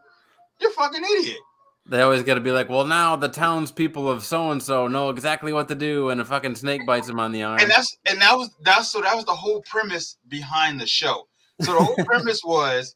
[0.60, 1.38] You're fucking idiot."
[1.86, 5.08] They always got to be like, well, now the townspeople of so and so know
[5.10, 7.58] exactly what to do, and a fucking snake bites him on the arm.
[7.60, 11.26] and that's and that was that's so that was the whole premise behind the show.
[11.62, 12.94] So the whole premise was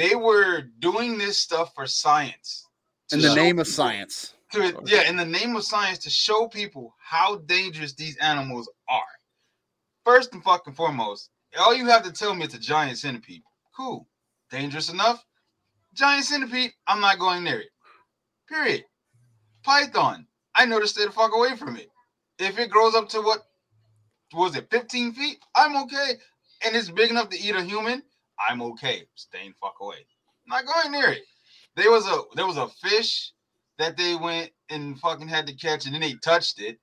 [0.00, 2.66] they were doing this stuff for science.
[3.12, 4.34] In the name of science.
[4.52, 9.02] To, yeah, in the name of science to show people how dangerous these animals are.
[10.04, 13.42] first and fucking foremost, all you have to tell me it's a giant centipede.
[13.76, 14.08] Cool.
[14.50, 15.24] Dangerous enough?
[15.94, 17.70] Giant centipede, I'm not going near it.
[18.48, 18.84] Period.
[19.62, 21.90] Python, I know to stay the fuck away from it.
[22.38, 23.42] If it grows up to what
[24.32, 25.38] was it, 15 feet?
[25.54, 26.12] I'm okay.
[26.64, 28.02] And it's big enough to eat a human,
[28.48, 29.04] I'm okay.
[29.14, 30.06] Staying fuck away.
[30.46, 31.22] not going near it.
[31.76, 33.32] There was a there was a fish
[33.78, 36.78] that they went and fucking had to catch, and then they touched it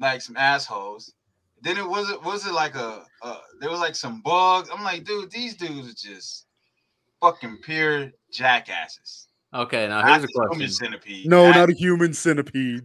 [0.00, 1.12] like some assholes.
[1.62, 4.68] Then it was it was it like a, a there was like some bugs.
[4.72, 6.46] I'm like, dude, these dudes are just
[7.20, 9.28] fucking pure jackasses.
[9.54, 10.70] Okay, now Not here's a the human question.
[10.70, 11.26] centipede.
[11.26, 12.82] No, Not- not a human centipede.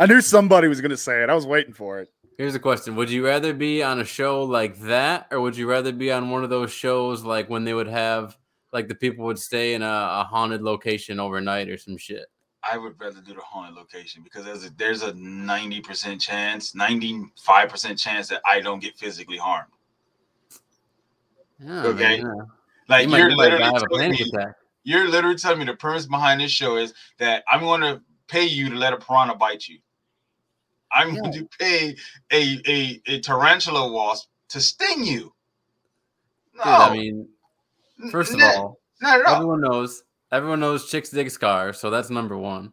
[0.00, 1.30] I knew somebody was going to say it.
[1.30, 2.08] I was waiting for it.
[2.38, 5.68] Here's a question: Would you rather be on a show like that, or would you
[5.68, 8.38] rather be on one of those shows like when they would have
[8.72, 12.26] like the people would stay in a, a haunted location overnight or some shit?
[12.62, 17.98] I would rather do the haunted location because there's a there's a 90% chance, 95%
[17.98, 19.72] chance that I don't get physically harmed.
[21.58, 22.18] Yeah, Okay.
[22.18, 22.34] yeah.
[22.88, 24.44] Like you you're literally have a telling panic me,
[24.84, 28.44] you're literally telling me the premise behind this show is that I'm going to pay
[28.44, 29.78] you to let a piranha bite you.
[30.92, 31.96] I'm going to pay
[32.32, 35.32] a, a a tarantula wasp to sting you.
[36.54, 37.28] No, Dude, I mean,
[38.10, 39.34] first of not- all, not at all.
[39.36, 42.72] everyone knows everyone knows chicks dig scars, so that's number one.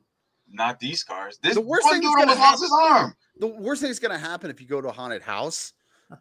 [0.51, 1.38] Not these scars.
[1.43, 3.15] This The worst one thing dude that's gonna almost lost his arm.
[3.39, 5.73] The worst thing that's going to happen if you go to a haunted house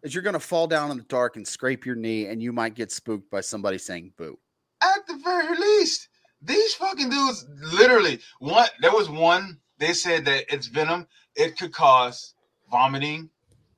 [0.03, 2.53] is you're going to fall down in the dark and scrape your knee, and you
[2.53, 4.37] might get spooked by somebody saying "boo."
[4.83, 6.09] At the very least,
[6.43, 8.67] these fucking dudes literally one.
[8.81, 9.59] There was one.
[9.85, 11.07] They said that it's venom.
[11.37, 12.33] It could cause
[12.71, 13.29] vomiting,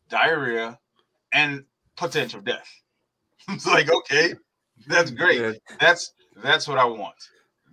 [0.09, 0.79] diarrhea,
[1.33, 1.65] and
[1.97, 2.69] potential death.
[3.49, 4.35] it's like okay,
[4.87, 5.39] that's great.
[5.39, 6.13] Dude, That's
[6.45, 7.17] that's what I want.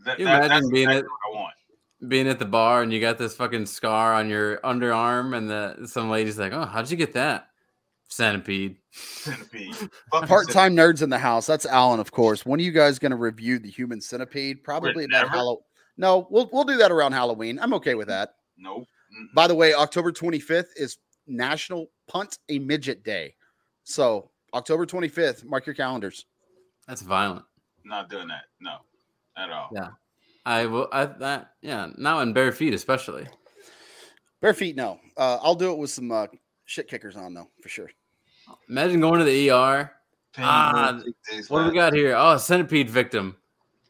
[0.03, 1.53] That, You that- imagine that's being exactly it- what I want.
[2.09, 5.85] being at the bar and you got this fucking scar on your underarm, and the
[5.87, 7.49] some lady's like, "Oh, how'd you get that?"
[8.09, 8.77] Centipede.
[8.91, 9.75] Centipede.
[10.11, 11.45] Part-time nerds in the house.
[11.45, 12.47] That's Alan, of course.
[12.47, 14.63] When are you guys going to review the human centipede?
[14.63, 15.29] Probably about never.
[15.29, 15.63] Halloween.
[15.97, 17.59] No, we'll we'll do that around Halloween.
[17.59, 18.35] I'm okay with that.
[18.57, 18.87] Nope.
[19.35, 23.35] By the way, October 25th is National Punt a Midget Day.
[23.83, 26.25] So October 25th, mark your calendars.
[26.87, 27.45] That's violent.
[27.85, 28.45] Not doing that.
[28.59, 28.77] No,
[29.37, 29.69] at all.
[29.73, 29.89] Yeah.
[30.45, 30.87] I will.
[30.91, 31.87] I that yeah.
[31.97, 33.27] Now in bare feet, especially.
[34.41, 34.99] Bare feet, no.
[35.15, 36.27] Uh, I'll do it with some uh,
[36.65, 37.89] shit kickers on though, for sure.
[38.69, 39.91] Imagine going to the ER.
[40.33, 42.15] Pain Ah, will take days What do we got here?
[42.17, 43.37] Oh, centipede victim.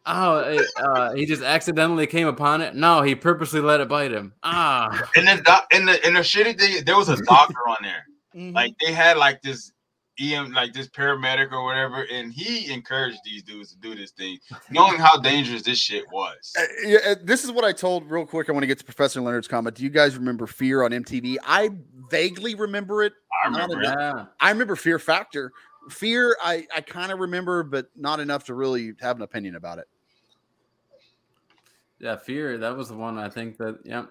[0.06, 2.76] Oh, it, uh, he just accidentally came upon it.
[2.76, 4.34] No, he purposely let it bite him.
[4.44, 7.78] Ah, And then doc- and the and the shitty thing, there was a doctor on
[7.82, 8.06] there.
[8.36, 8.54] Mm-hmm.
[8.56, 9.72] Like they had like this
[10.20, 14.38] EM, like this paramedic or whatever, and he encouraged these dudes to do this thing,
[14.70, 16.54] knowing how dangerous this shit was.
[16.60, 18.50] Uh, yeah, uh, this is what I told real quick.
[18.50, 19.76] I want to get to Professor Leonard's comment.
[19.76, 21.38] Do you guys remember Fear on MTV?
[21.48, 21.70] I
[22.12, 23.14] vaguely remember it.
[23.44, 23.86] I remember it.
[23.86, 24.26] yeah.
[24.40, 25.52] I remember Fear Factor.
[25.90, 29.80] Fear, I, I kind of remember, but not enough to really have an opinion about
[29.80, 29.88] it.
[32.00, 32.58] Yeah, fear.
[32.58, 33.80] That was the one I think that.
[33.84, 34.06] Yeah,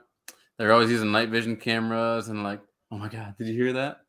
[0.57, 4.03] they're always using night vision cameras and like, oh my god, did you hear that?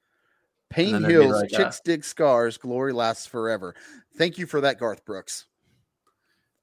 [0.69, 3.75] Pain heals, like, uh, chicks dig scars, glory lasts forever.
[4.17, 5.45] Thank you for that, Garth Brooks.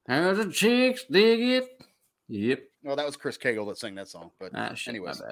[0.09, 1.83] How the chicks dig it?
[2.29, 2.63] Yep.
[2.83, 4.31] Well, that was Chris Cagle that sang that song.
[4.41, 5.23] But Ah, shit, anyways.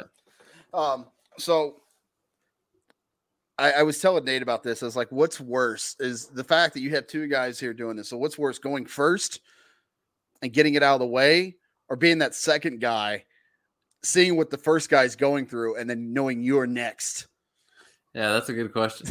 [0.72, 1.06] Um,
[1.38, 1.80] so
[3.58, 4.82] I, I was telling Nate about this.
[4.82, 7.96] I was like, what's worse is the fact that you have two guys here doing
[7.96, 8.08] this.
[8.08, 9.40] So what's worse, going first
[10.42, 11.56] and getting it out of the way,
[11.88, 13.24] or being that second guy,
[14.02, 17.26] seeing what the first guy's going through, and then knowing you're next?
[18.14, 19.08] Yeah, that's a good question.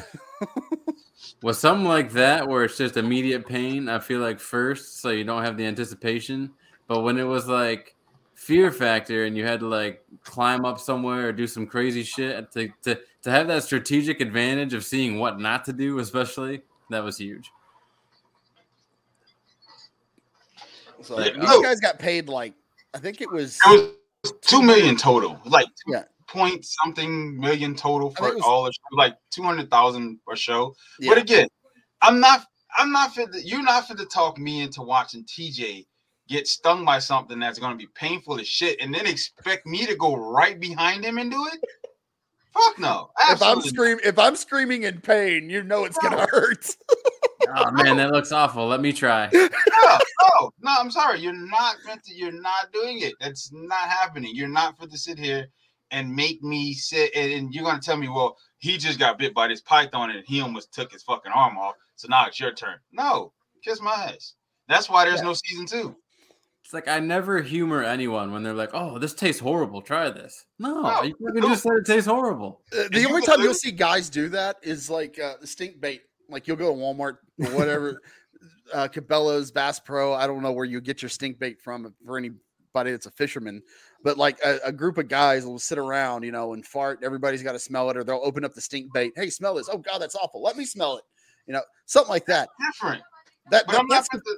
[1.44, 5.24] With something like that, where it's just immediate pain, I feel like first, so you
[5.24, 6.52] don't have the anticipation.
[6.88, 7.96] But when it was like
[8.34, 12.50] fear factor, and you had to like climb up somewhere or do some crazy shit
[12.54, 17.04] to to to have that strategic advantage of seeing what not to do, especially that
[17.04, 17.52] was huge.
[21.02, 21.62] So Yeah, these no.
[21.62, 22.54] guys got paid like
[22.94, 26.06] I think it was It was two million total, like Yeah.
[26.30, 30.38] point something million total for it was- all the show, like two hundred thousand per
[30.38, 30.74] show.
[30.98, 31.10] yeah.
[31.10, 31.50] But again,
[32.02, 32.46] I'm not.
[32.78, 33.34] I'm not fit.
[33.34, 35.86] To, you're not fit to talk me into watching TJ
[36.30, 39.86] get stung by something that's going to be painful as shit, and then expect me
[39.86, 41.60] to go right behind him and do it.
[42.54, 43.10] Fuck no.
[43.30, 43.68] if I'm Absolutely not.
[43.74, 46.76] screaming if I'm screaming in pain, you know it's gonna hurt.
[47.50, 48.68] Oh man, that looks awful.
[48.68, 49.30] Let me try.
[49.34, 49.48] no,
[49.82, 51.22] no, no, I'm sorry.
[51.22, 52.14] You're not meant to.
[52.14, 53.14] You're not doing it.
[53.22, 54.32] That's not happening.
[54.36, 55.48] You're not fit to sit here
[55.92, 57.12] and make me sit.
[57.16, 60.24] And, and you're gonna tell me, well, he just got bit by this python and
[60.28, 61.76] he almost took his fucking arm off.
[61.96, 62.80] So now it's your turn.
[62.92, 63.32] No,
[63.64, 64.34] kiss my ass.
[64.68, 65.28] That's why there's Yeah.
[65.28, 65.96] no season two.
[66.68, 69.82] It's like I never humor anyone when they're like, "Oh, this tastes horrible.
[69.82, 71.48] Try this." No, No, you fucking no.
[71.48, 72.62] just say it tastes horrible.
[72.78, 75.80] Uh, the you only time you'll see guys do that is like uh, the stink
[75.80, 76.02] bait.
[76.28, 78.02] Like you'll go to Walmart or whatever,
[78.74, 80.14] uh, Cabela's, Bass Pro.
[80.14, 83.64] I don't know where you get your stink bait from for anybody that's a fisherman,
[84.04, 87.00] but like a, a group of guys will sit around, you know, and fart.
[87.02, 89.14] Everybody's got to smell it, or they'll open up the stink bait.
[89.16, 89.70] Hey, smell this.
[89.72, 90.44] Oh God, that's awful.
[90.44, 91.06] Let me smell it.
[91.48, 92.50] You know, something like that.
[92.74, 93.02] Different.
[93.52, 94.38] That, But that- I'm not, that's put the-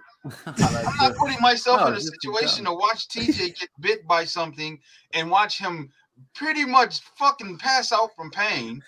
[0.88, 4.80] I'm not putting myself No, in a situation to watch TJ get bit by something
[5.14, 5.90] and watch him
[6.36, 8.84] pretty much fucking pass out from pain,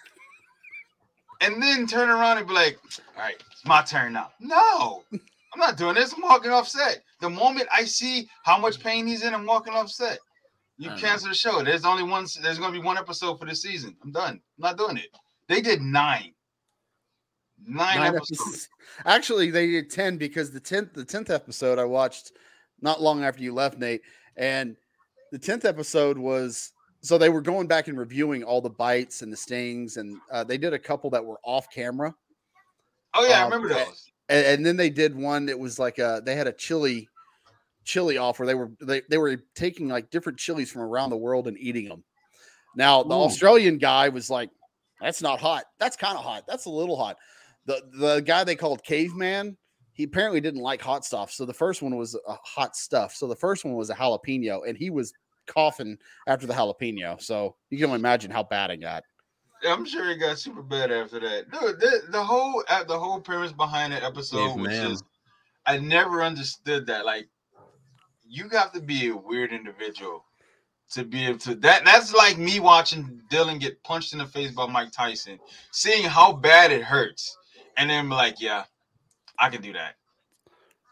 [1.39, 2.77] and then turn around and be like,
[3.17, 6.13] "All right, it's my turn now." No, I'm not doing this.
[6.13, 7.03] I'm walking off set.
[7.19, 10.19] The moment I see how much pain he's in, I'm walking off set.
[10.77, 11.63] You cancel the show.
[11.63, 12.25] There's only one.
[12.41, 13.95] There's going to be one episode for the season.
[14.03, 14.33] I'm done.
[14.33, 15.09] I'm not doing it.
[15.47, 16.33] They did nine.
[17.67, 18.41] Nine, nine episodes.
[18.41, 18.69] episodes.
[19.05, 22.31] Actually, they did ten because the tenth the tenth episode I watched
[22.81, 24.01] not long after you left, Nate,
[24.35, 24.75] and
[25.31, 26.71] the tenth episode was
[27.01, 30.43] so they were going back and reviewing all the bites and the stings, and uh,
[30.43, 32.13] they did a couple that were off camera,
[33.13, 34.11] Oh yeah, I Um, remember eh, those.
[34.29, 37.07] and, and then they did one that was like a they had a chili
[37.83, 41.17] chili off where they were they, they were taking like different chilies from around the
[41.17, 42.03] world and eating them.
[42.75, 43.21] Now the Ooh.
[43.23, 44.49] Australian guy was like,
[45.01, 45.65] "That's not hot.
[45.79, 46.43] That's kind of hot.
[46.47, 47.17] That's a little hot."
[47.65, 49.57] The the guy they called Caveman,
[49.93, 51.31] he apparently didn't like hot stuff.
[51.31, 53.13] So the first one was a hot stuff.
[53.15, 55.13] So the first one was a jalapeno, and he was
[55.47, 55.97] coughing
[56.27, 57.21] after the jalapeno.
[57.21, 59.03] So you can only imagine how bad it got.
[59.67, 61.51] I'm sure it got super bad after that.
[61.51, 64.89] Dude, the, the whole uh, the whole premise behind that episode was man.
[64.89, 65.03] just
[65.65, 67.05] I never understood that.
[67.05, 67.29] Like,
[68.27, 70.25] you have to be a weird individual
[70.91, 71.85] to be able to that.
[71.85, 75.39] That's like me watching Dylan get punched in the face by Mike Tyson,
[75.71, 77.37] seeing how bad it hurts,
[77.77, 78.63] and then be like, yeah,
[79.39, 79.95] I can do that.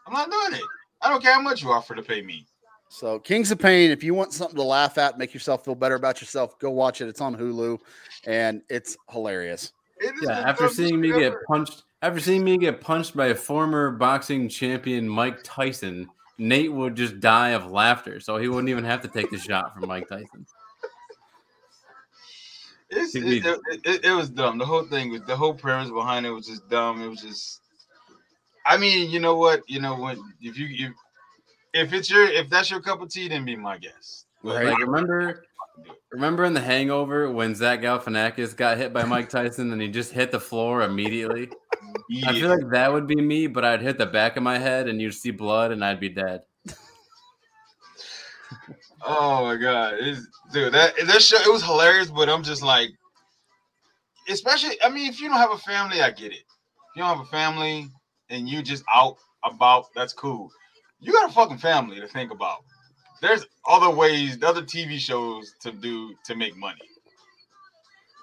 [0.06, 0.66] I'm not doing it.
[1.00, 2.46] I don't care how much you offer to pay me.
[2.88, 5.94] So Kings of Pain, if you want something to laugh at, make yourself feel better
[5.94, 7.08] about yourself, go watch it.
[7.08, 7.78] It's on Hulu,
[8.26, 9.72] and it's hilarious.
[10.00, 13.28] It is Yeah, after seeing me shit get punched, after seeing me get punched by
[13.28, 18.70] a former boxing champion Mike Tyson, Nate would just die of laughter, so he wouldn't
[18.70, 20.44] even have to take the shot from Mike Tyson.
[22.90, 24.58] It's, it, it, it, it was dumb.
[24.58, 27.02] The whole thing was the whole premise behind it was just dumb.
[27.02, 27.60] It was just.
[28.66, 29.62] I mean, you know what?
[29.68, 30.92] You know when If you if,
[31.72, 34.26] if it's your if that's your cup of tea, then be my guest.
[34.42, 34.66] Right.
[34.66, 35.44] Like remember,
[36.10, 40.12] remember in The Hangover when Zach Galifianakis got hit by Mike Tyson and he just
[40.12, 41.50] hit the floor immediately?
[42.26, 44.88] I feel like that would be me, but I'd hit the back of my head
[44.88, 46.42] and you'd see blood and I'd be dead.
[49.02, 52.90] Oh my god, it's, dude, that that show it was hilarious, but I'm just like,
[54.28, 54.76] especially.
[54.82, 56.44] I mean, if you don't have a family, I get it.
[56.44, 57.88] If you don't have a family
[58.28, 60.50] and you just out about, that's cool.
[61.00, 62.58] You got a fucking family to think about.
[63.22, 66.80] There's other ways, other TV shows to do to make money.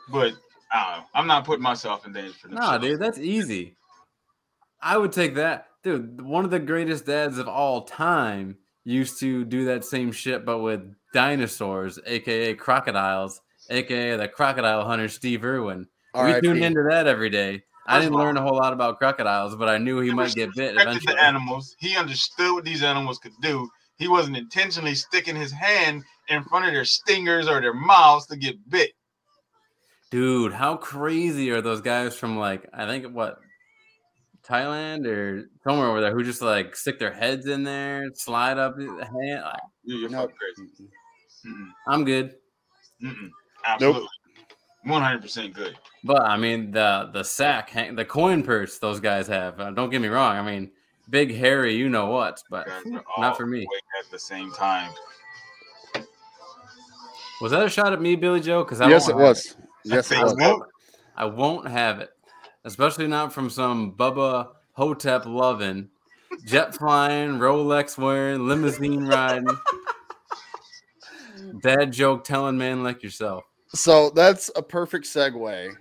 [0.10, 0.34] But
[0.72, 2.60] i i'm not putting myself in danger for this.
[2.60, 3.76] Nah, dude, that's easy.
[4.82, 5.68] I would take that.
[5.84, 8.58] Dude, one of the greatest dads of all time
[8.88, 10.82] used to do that same shit, but with
[11.14, 15.88] dinosaurs, aka crocodiles, aka the crocodile hunter Steve Irwin.
[16.14, 16.42] We R.I.P..
[16.42, 17.64] tuned into that every day.
[17.86, 20.54] I didn't learn a whole lot about crocodiles, but I knew he He might get
[20.56, 21.14] bit eventually.
[21.14, 21.76] the animals.
[21.80, 23.70] He understood what these animals could do.
[23.98, 28.36] He wasn't intentionally sticking his hand in front of their stingers or their mouths to
[28.36, 28.92] get bit.
[30.12, 33.40] Dude, how crazy are those guys from like I think what
[34.50, 38.76] Thailand or somewhere over there who just like stick their heads in there, slide up
[38.78, 39.42] the hand.
[39.44, 40.28] Like, Dude, you're No.
[40.28, 40.90] crazy.
[41.46, 42.36] Mm-mm, I'm good.
[43.04, 43.30] mm-mm.
[43.66, 44.08] Absolutely.
[44.86, 45.76] 100% good.
[46.04, 49.60] But I mean the the sack, hang- the coin purse those guys have.
[49.60, 50.38] Uh, don't get me wrong.
[50.38, 50.72] I mean,
[51.10, 52.42] big hairy, you know what?
[52.50, 53.68] But Guys are all not for me.
[54.04, 54.92] At the same time.
[57.42, 58.64] Was that a shot at me, Billy Joe?
[58.64, 59.56] Because I yes, it won't have was.
[59.84, 60.36] Yes, it I I was.
[60.38, 60.64] won't.
[61.16, 62.10] I won't have it,
[62.68, 65.90] especially not from some Bubba Ho-Tep loving,
[66.46, 69.48] jet flying, Rolex wearing, limousine riding,
[71.62, 73.46] dad joke telling man like yourself.
[73.70, 75.76] So that's a perfect segue.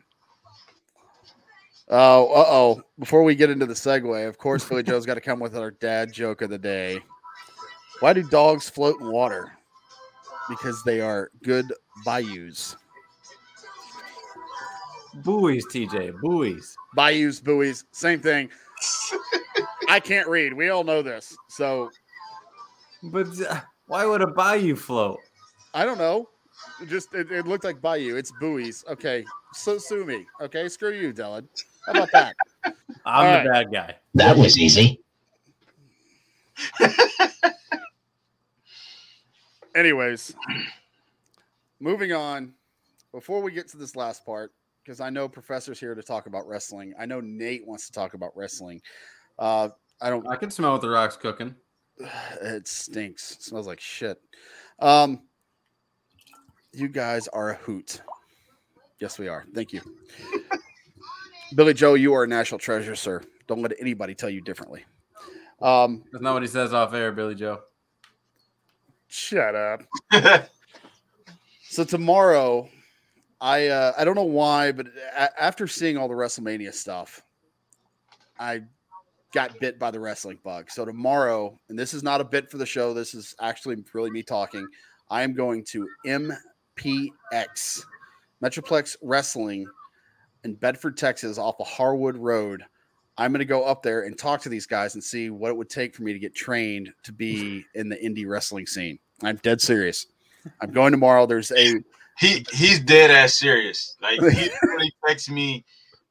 [1.88, 2.82] Oh, uh oh.
[2.98, 5.72] Before we get into the segue, of course, Philly Joe's got to come with our
[5.72, 7.00] dad joke of the day.
[7.98, 9.52] Why do dogs float in water?
[10.48, 11.72] Because they are good
[12.04, 12.76] bayous.
[15.22, 16.76] Buoys, TJ, buoys.
[16.94, 18.50] Bayous, buoys, same thing.
[19.88, 20.52] I can't read.
[20.52, 21.36] We all know this.
[21.48, 21.90] So
[23.02, 25.20] But uh, why would a bayou float?
[25.74, 26.28] I don't know.
[26.80, 28.16] It just it, it looked like bayou.
[28.16, 28.84] It's buoys.
[28.88, 29.24] Okay.
[29.54, 30.26] So sue me.
[30.40, 30.68] Okay.
[30.68, 31.46] Screw you, Dylan.
[31.86, 32.34] How about that?
[32.64, 32.74] I'm
[33.06, 33.94] All the bad guy.
[34.14, 35.00] That was easy.
[39.74, 40.34] Anyways,
[41.80, 42.54] moving on.
[43.12, 44.52] Before we get to this last part,
[44.86, 46.94] because I know Professor's here to talk about wrestling.
[46.98, 48.80] I know Nate wants to talk about wrestling.
[49.38, 49.70] Uh,
[50.00, 50.26] I don't.
[50.28, 51.54] I can smell what the rock's cooking.
[52.42, 53.32] It stinks.
[53.32, 54.20] It smells like shit.
[54.78, 55.22] Um,
[56.72, 58.02] you guys are a hoot.
[59.00, 59.46] Yes, we are.
[59.54, 59.80] Thank you.
[61.54, 63.22] Billy Joe, you are a national treasure, sir.
[63.46, 64.84] Don't let anybody tell you differently.
[65.62, 67.60] Um, That's not what he says off air, Billy Joe.
[69.08, 69.82] shut up.
[71.68, 72.70] So tomorrow,
[73.46, 77.22] I uh, I don't know why, but a- after seeing all the WrestleMania stuff,
[78.40, 78.62] I
[79.32, 80.68] got bit by the wrestling bug.
[80.68, 82.92] So tomorrow, and this is not a bit for the show.
[82.92, 84.66] This is actually really me talking.
[85.10, 87.84] I am going to MPX
[88.42, 89.64] Metroplex Wrestling
[90.42, 92.64] in Bedford, Texas, off of Harwood Road.
[93.16, 95.56] I'm going to go up there and talk to these guys and see what it
[95.56, 98.98] would take for me to get trained to be in the indie wrestling scene.
[99.22, 100.06] I'm dead serious.
[100.60, 101.26] I'm going tomorrow.
[101.26, 101.80] There's a
[102.18, 103.96] he he's dead ass serious.
[104.00, 105.64] Like he literally texted me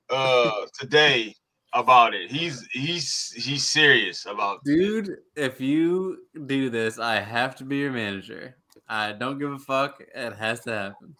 [0.10, 1.36] uh today
[1.74, 2.32] about it.
[2.32, 7.92] He's he's he's serious about Dude, if you do this, I have to be your
[7.92, 8.56] manager.
[8.88, 10.02] I don't give a fuck.
[10.14, 11.16] It has to happen.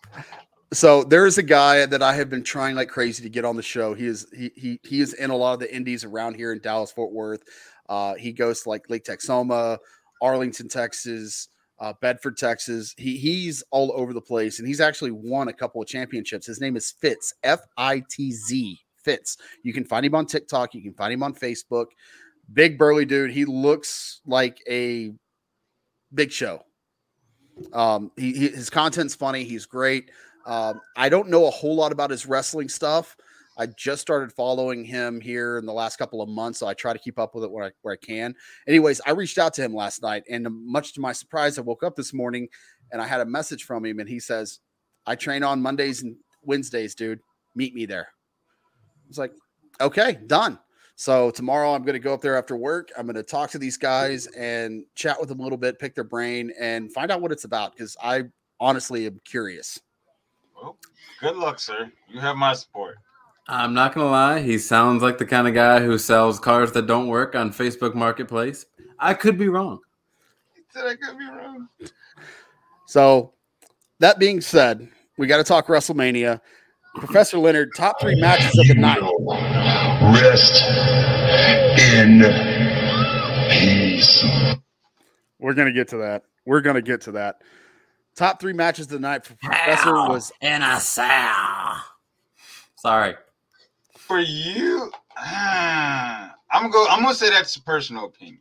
[0.72, 3.56] so there is a guy that I have been trying like crazy to get on
[3.56, 3.94] the show.
[3.94, 6.60] He is he he he is in a lot of the indies around here in
[6.60, 7.44] Dallas Fort Worth.
[7.90, 9.78] Uh, he goes to like Lake Texoma,
[10.22, 12.94] Arlington, Texas, uh, Bedford, Texas.
[12.98, 16.46] He he's all over the place, and he's actually won a couple of championships.
[16.46, 19.38] His name is Fitz F I T Z Fitz.
[19.64, 20.74] You can find him on TikTok.
[20.74, 21.88] You can find him on Facebook.
[22.54, 23.32] Big burly dude.
[23.32, 25.12] He looks like a
[26.14, 26.62] big show.
[27.74, 29.44] Um, he, he his content's funny.
[29.44, 30.12] He's great.
[30.46, 33.18] Um, I don't know a whole lot about his wrestling stuff.
[33.58, 36.94] I just started following him here in the last couple of months, so I try
[36.94, 38.36] to keep up with it where I, where I can.
[38.68, 41.84] Anyways, I reached out to him last night, and much to my surprise, I woke
[41.84, 42.50] up this morning
[42.92, 44.60] and I had a message from him, and he says,
[45.06, 47.20] "I train on Mondays and Wednesdays, dude.
[47.56, 49.34] Meet me there." I was like,
[49.80, 50.60] "Okay, done."
[50.98, 52.90] So tomorrow I'm going to go up there after work.
[52.98, 55.94] I'm going to talk to these guys and chat with them a little bit, pick
[55.94, 58.24] their brain, and find out what it's about because I
[58.60, 59.80] honestly am curious.
[60.56, 60.78] Well,
[61.20, 61.92] good luck, sir.
[62.08, 62.96] You have my support.
[63.48, 66.88] I'm not gonna lie, he sounds like the kind of guy who sells cars that
[66.88, 68.66] don't work on Facebook Marketplace.
[68.98, 69.80] I could be wrong.
[70.56, 71.68] He Said I could be wrong.
[72.88, 73.34] So,
[74.00, 74.88] that being said,
[75.18, 76.40] we got to talk WrestleMania.
[76.96, 79.02] Professor Leonard, top three matches of the night.
[80.14, 80.64] Rest
[81.94, 82.22] in
[83.50, 84.24] peace.
[85.40, 86.24] We're going to get to that.
[86.46, 87.42] We're going to get to that.
[88.16, 91.84] Top three matches of the night for Professor was in a cell.
[92.78, 93.16] Sorry.
[94.08, 96.88] For you, ah, I'm gonna go.
[96.88, 98.40] I'm gonna say that's a personal opinion.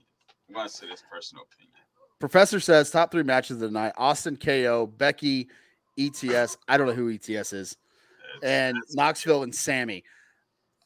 [0.49, 1.73] I'm gonna say that's personal opinion.
[2.21, 5.49] Professor says top three matches of the night Austin KO, Becky,
[5.99, 6.59] ETS.
[6.69, 7.77] I don't know who ETS is,
[8.43, 10.05] and Knoxville and Sami.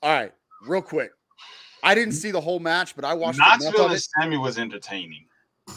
[0.02, 0.32] All right,
[0.66, 1.10] real quick.
[1.82, 4.00] I didn't see the whole match, but I watched Knoxville and.
[4.00, 5.26] Sami was entertaining.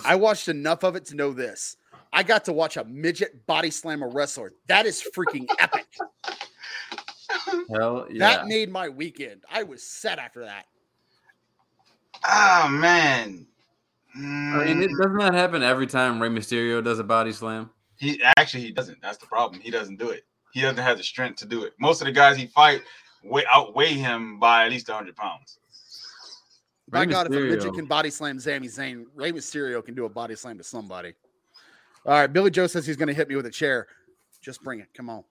[0.06, 1.76] I watched enough of it to know this.
[2.14, 4.54] I got to watch a midget body slam a wrestler.
[4.68, 5.88] That is freaking epic.
[7.76, 8.20] Hell yeah.
[8.20, 9.44] That made my weekend.
[9.50, 10.66] I was set after that.
[12.26, 13.48] Ah man.
[14.14, 17.70] I mean, it Mm, doesn't that happen every time Rey Mysterio does a body slam?
[18.02, 19.02] he actually he doesn't.
[19.02, 19.62] That's the problem.
[19.62, 20.26] He doesn't do it.
[20.52, 21.74] He doesn't have the strength to do it.
[21.80, 22.82] Most of the guys he fight
[23.24, 25.60] way outweigh him by at least hundred pounds.
[26.90, 30.06] By Rey God, if a midget can body slam Sami Zayn, Rey Mysterio can do
[30.06, 31.14] a body slam to somebody.
[32.06, 33.88] All right, Billy Joe says he's going to hit me with a chair.
[34.42, 34.88] Just bring it.
[34.96, 35.24] Come on.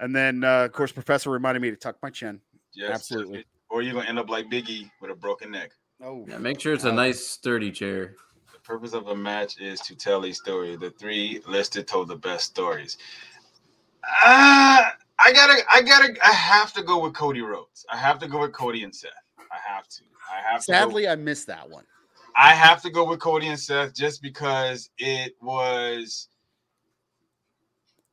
[0.00, 2.40] And then, uh, of course, Professor reminded me to tuck my chin.
[2.74, 3.44] Yes, Absolutely.
[3.68, 5.70] Or you're gonna end up like Biggie with a broken neck.
[6.02, 8.14] Oh, Yeah, make sure it's a nice sturdy chair.
[8.52, 10.74] The purpose of a match is to tell a story.
[10.76, 12.96] The three listed told the best stories.
[14.24, 17.84] Ah, I gotta, I gotta, I have to go with Cody Rhodes.
[17.92, 19.10] I have to go with Cody and Seth.
[19.38, 20.02] I have to.
[20.32, 20.72] I have to.
[20.72, 21.84] go- sadly, I missed that one.
[22.36, 26.28] I have to go with Cody and Seth just because it was.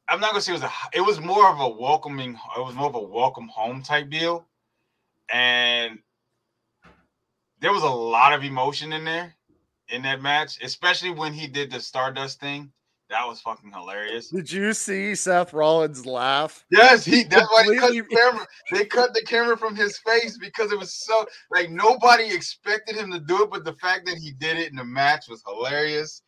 [0.09, 0.71] I'm not gonna say it was a.
[0.93, 2.31] It was more of a welcoming.
[2.57, 4.47] It was more of a welcome home type deal,
[5.31, 5.99] and
[7.59, 9.35] there was a lot of emotion in there
[9.89, 12.71] in that match, especially when he did the Stardust thing.
[13.09, 14.29] That was fucking hilarious.
[14.29, 16.65] Did you see Seth Rollins laugh?
[16.69, 17.23] Yes, he.
[17.23, 18.47] That's why they cut the camera.
[18.71, 23.11] They cut the camera from his face because it was so like nobody expected him
[23.11, 26.21] to do it, but the fact that he did it in the match was hilarious,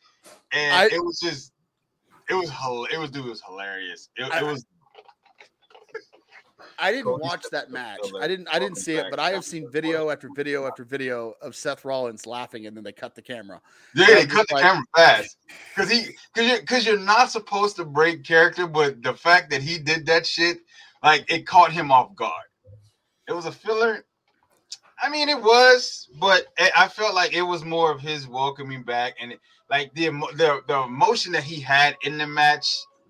[0.54, 1.52] and I- it was just,
[2.30, 4.10] it was, hil- it was, dude, it was hilarious.
[4.16, 4.66] It, I- it was.
[6.82, 8.00] I didn't watch that match.
[8.22, 8.48] I didn't.
[8.54, 11.84] I didn't see it, but I have seen video after video after video of Seth
[11.84, 13.60] Rollins laughing, and then they cut the camera.
[13.96, 15.38] Yeah, Yeah, they cut the like- camera fast
[15.76, 19.62] because he because you're because you're not supposed to break character, but the fact that
[19.62, 20.60] he did that shit,
[21.04, 22.32] like it caught him off guard.
[23.28, 24.06] It was a filler.
[25.02, 29.16] I mean, it was, but I felt like it was more of his welcoming back
[29.22, 29.40] and it-
[29.70, 32.68] like the the the emotion that he had in the match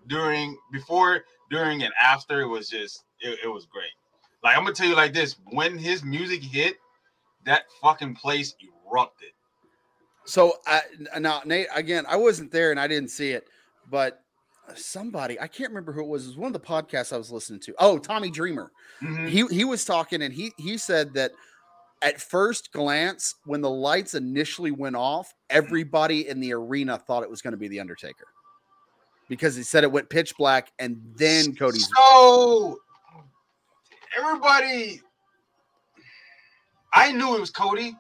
[0.08, 2.42] during, before, during, and after.
[2.42, 3.92] It was just it, it was great.
[4.44, 6.76] Like I'm gonna tell you like this: when his music hit,
[7.46, 8.54] that fucking place
[8.92, 9.30] erupted.
[10.26, 10.82] So I
[11.18, 13.48] now Nate again, I wasn't there and I didn't see it,
[13.90, 14.22] but
[14.76, 16.26] somebody I can't remember who it was.
[16.26, 17.74] It was one of the podcasts I was listening to.
[17.80, 18.72] Oh, Tommy Dreamer.
[19.02, 19.30] Mhm.
[19.30, 21.32] He he was talking and he he said that
[22.02, 27.30] at first glance, when the lights initially went off, everybody in the arena thought it
[27.30, 28.26] was going to be the Undertaker.
[29.28, 32.80] Because he said it went pitch black and then Cody's So
[34.18, 35.02] everybody,
[36.94, 37.96] I knew it was Cody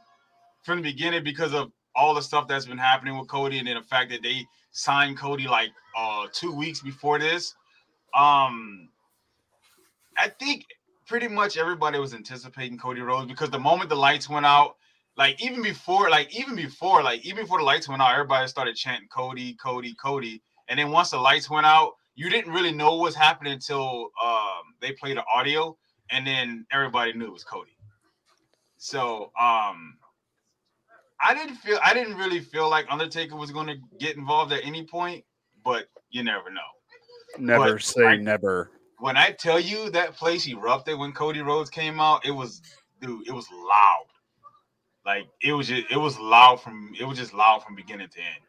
[0.64, 3.76] from the beginning because of all the stuff that's been happening with Cody, and then
[3.76, 7.56] the fact that they signed Cody like uh two weeks before this.
[8.16, 8.89] Um,
[10.18, 10.66] I think
[11.10, 14.76] pretty much everybody was anticipating Cody Rhodes because the moment the lights went out,
[15.18, 18.76] like even before, like even before, like even before the lights went out, everybody started
[18.76, 20.41] chanting Cody, Cody, Cody.
[20.70, 24.12] And then once the lights went out, you didn't really know what was happening until
[24.24, 25.76] um, they played the audio,
[26.12, 27.76] and then everybody knew it was Cody.
[28.78, 29.97] So um,
[31.20, 34.62] I didn't feel I didn't really feel like Undertaker was going to get involved at
[34.64, 35.26] any point,
[35.66, 36.62] but you never know.
[37.39, 38.70] never but say I- never.
[39.00, 42.62] When I tell you that place erupted when Cody Rhodes came out, it was
[43.02, 44.06] dude, it was loud.
[45.06, 48.20] Like it was just it was loud from it was just loud from beginning to
[48.20, 48.43] end.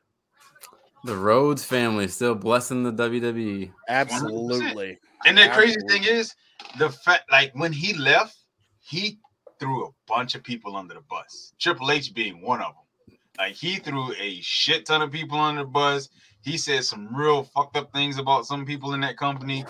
[1.05, 2.93] The Rhodes family still blessing the.
[2.93, 3.73] WWE.
[3.89, 4.99] Absolutely.
[5.25, 6.35] And the crazy thing is,
[6.79, 8.37] the fact like when he left,
[8.81, 9.19] he
[9.59, 11.53] threw a bunch of people under the bus.
[11.59, 13.17] Triple H being one of them.
[13.39, 16.09] Like he threw a shit ton of people under the bus.
[16.43, 19.65] He said some real fucked up things about some people in that company.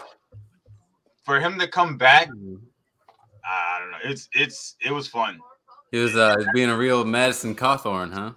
[1.31, 2.29] For him to come back,
[3.49, 3.99] I don't know.
[4.03, 5.39] It's it's it was fun.
[5.93, 8.33] He was uh, being a real Madison Cawthorn, huh?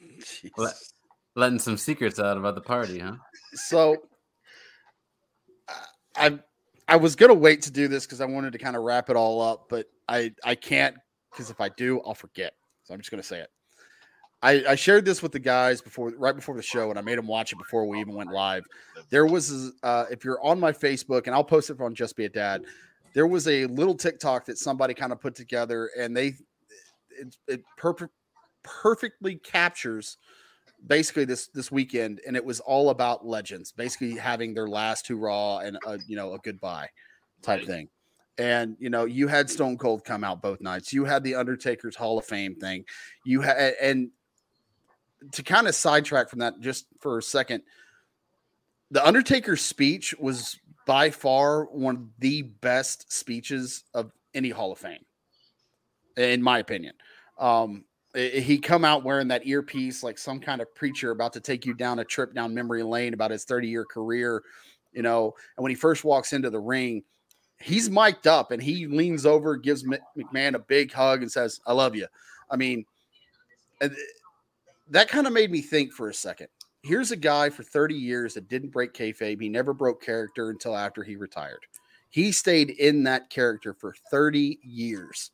[0.56, 0.74] Let-
[1.36, 3.12] Letting some secrets out about the party, huh?
[3.54, 3.96] so
[5.68, 5.86] I-
[6.16, 6.38] I
[6.88, 9.14] I was gonna wait to do this because I wanted to kind of wrap it
[9.14, 10.96] all up, but I I can't
[11.30, 12.54] because if I do, I'll forget.
[12.82, 13.50] So I'm just gonna say it.
[14.42, 17.16] I, I shared this with the guys before, right before the show, and I made
[17.16, 18.64] them watch it before we even went live.
[19.08, 22.24] There was, uh, if you're on my Facebook, and I'll post it on Just Be
[22.24, 22.62] a Dad.
[23.14, 26.34] There was a little TikTok that somebody kind of put together, and they
[27.10, 28.12] it, it perfect
[28.62, 30.16] perfectly captures
[30.86, 35.58] basically this this weekend, and it was all about legends, basically having their last hurrah
[35.58, 36.88] and a, you know a goodbye
[37.42, 37.88] type thing.
[38.38, 40.92] And you know, you had Stone Cold come out both nights.
[40.92, 42.84] You had the Undertaker's Hall of Fame thing.
[43.24, 44.10] You had and
[45.32, 47.62] to kind of sidetrack from that just for a second,
[48.90, 54.78] the Undertaker's speech was by far one of the best speeches of any Hall of
[54.78, 55.04] Fame,
[56.16, 56.94] in my opinion.
[57.38, 61.64] Um, he come out wearing that earpiece like some kind of preacher about to take
[61.64, 64.42] you down a trip down memory lane about his 30 year career,
[64.92, 65.34] you know.
[65.56, 67.04] And when he first walks into the ring,
[67.58, 71.72] he's mic'd up and he leans over, gives McMahon a big hug, and says, "I
[71.72, 72.06] love you."
[72.50, 72.84] I mean,
[74.92, 76.48] that kind of made me think for a second.
[76.82, 79.40] Here's a guy for 30 years that didn't break kayfabe.
[79.40, 81.64] He never broke character until after he retired.
[82.10, 85.30] He stayed in that character for 30 years.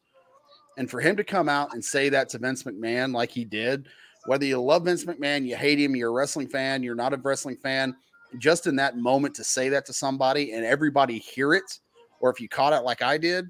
[0.76, 3.88] And for him to come out and say that to Vince McMahon like he did,
[4.26, 7.16] whether you love Vince McMahon, you hate him, you're a wrestling fan, you're not a
[7.16, 7.96] wrestling fan,
[8.38, 11.80] just in that moment to say that to somebody and everybody hear it,
[12.20, 13.48] or if you caught it like I did,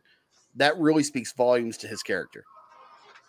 [0.54, 2.44] that really speaks volumes to his character.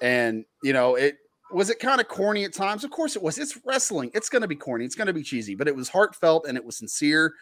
[0.01, 1.17] And, you know, it
[1.52, 2.84] was it kind of corny at times?
[2.84, 3.38] Of course it was.
[3.38, 4.12] It's wrestling.
[4.14, 4.86] It's going to be corny.
[4.86, 7.34] It's going to be cheesy, but it was heartfelt and it was sincere.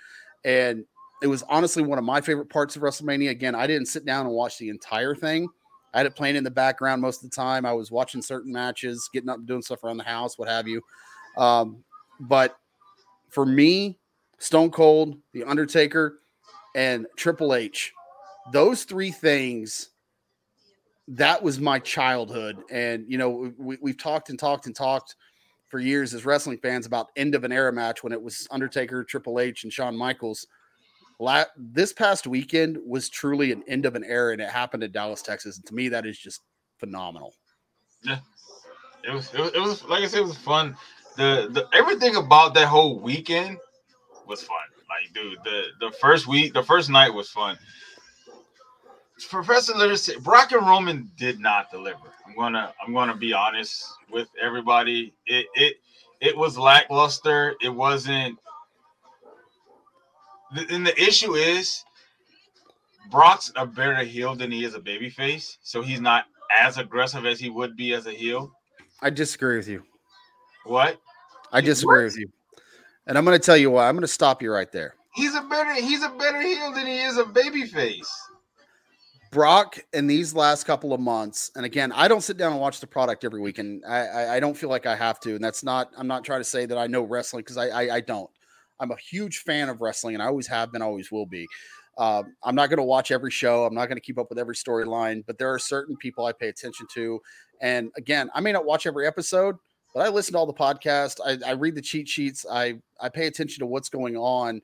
[0.45, 0.85] And
[1.21, 3.29] it was honestly one of my favorite parts of WrestleMania.
[3.29, 5.49] Again, I didn't sit down and watch the entire thing.
[5.93, 7.65] I had it playing in the background most of the time.
[7.65, 10.67] I was watching certain matches, getting up and doing stuff around the house, what have
[10.67, 10.81] you.
[11.37, 11.83] Um,
[12.19, 12.57] but
[13.29, 13.97] for me,
[14.37, 16.19] Stone Cold, The Undertaker,
[16.75, 17.93] and Triple H,
[18.51, 19.89] those three things,
[21.09, 22.57] that was my childhood.
[22.69, 25.15] And, you know, we, we've talked and talked and talked
[25.69, 29.03] for years as wrestling fans about end of an era match when it was Undertaker,
[29.03, 30.47] Triple H, and Shawn Michaels.
[31.19, 34.91] La- this past weekend was truly an end of an era, and it happened in
[34.91, 35.57] Dallas, Texas.
[35.57, 36.41] And to me, that is just
[36.79, 37.33] phenomenal.
[39.03, 40.75] It was, it was, it was like I said, it was fun.
[41.15, 43.57] The the everything about that whole weekend
[44.27, 44.57] was fun.
[44.89, 47.57] Like, dude, the the first week, the first night was fun.
[49.25, 51.97] Professor Leonard said Brock and Roman did not deliver.
[52.25, 55.13] I'm gonna I'm gonna be honest with everybody.
[55.25, 55.77] It it
[56.21, 57.55] it was lackluster.
[57.61, 58.37] It wasn't.
[60.69, 61.83] And the issue is,
[63.11, 67.39] Brock's a better heel than he is a babyface, so he's not as aggressive as
[67.39, 68.51] he would be as a heel.
[69.01, 69.83] I disagree with you.
[70.63, 70.99] What?
[71.51, 72.29] I disagree with you.
[73.07, 73.87] And I'm going to tell you why.
[73.87, 74.95] I'm going to stop you right there.
[75.13, 78.07] He's a better he's a better heel than he is a babyface.
[79.31, 82.79] Brock in these last couple of months, and again, I don't sit down and watch
[82.79, 85.35] the product every week, and I, I, I don't feel like I have to.
[85.35, 87.95] And that's not, I'm not trying to say that I know wrestling because I, I,
[87.95, 88.29] I don't.
[88.79, 91.47] I'm a huge fan of wrestling, and I always have been, always will be.
[91.97, 93.65] Uh, I'm not going to watch every show.
[93.65, 96.31] I'm not going to keep up with every storyline, but there are certain people I
[96.31, 97.19] pay attention to.
[97.61, 99.55] And again, I may not watch every episode,
[99.95, 101.19] but I listen to all the podcasts.
[101.25, 102.45] I, I read the cheat sheets.
[102.51, 104.61] I, I pay attention to what's going on.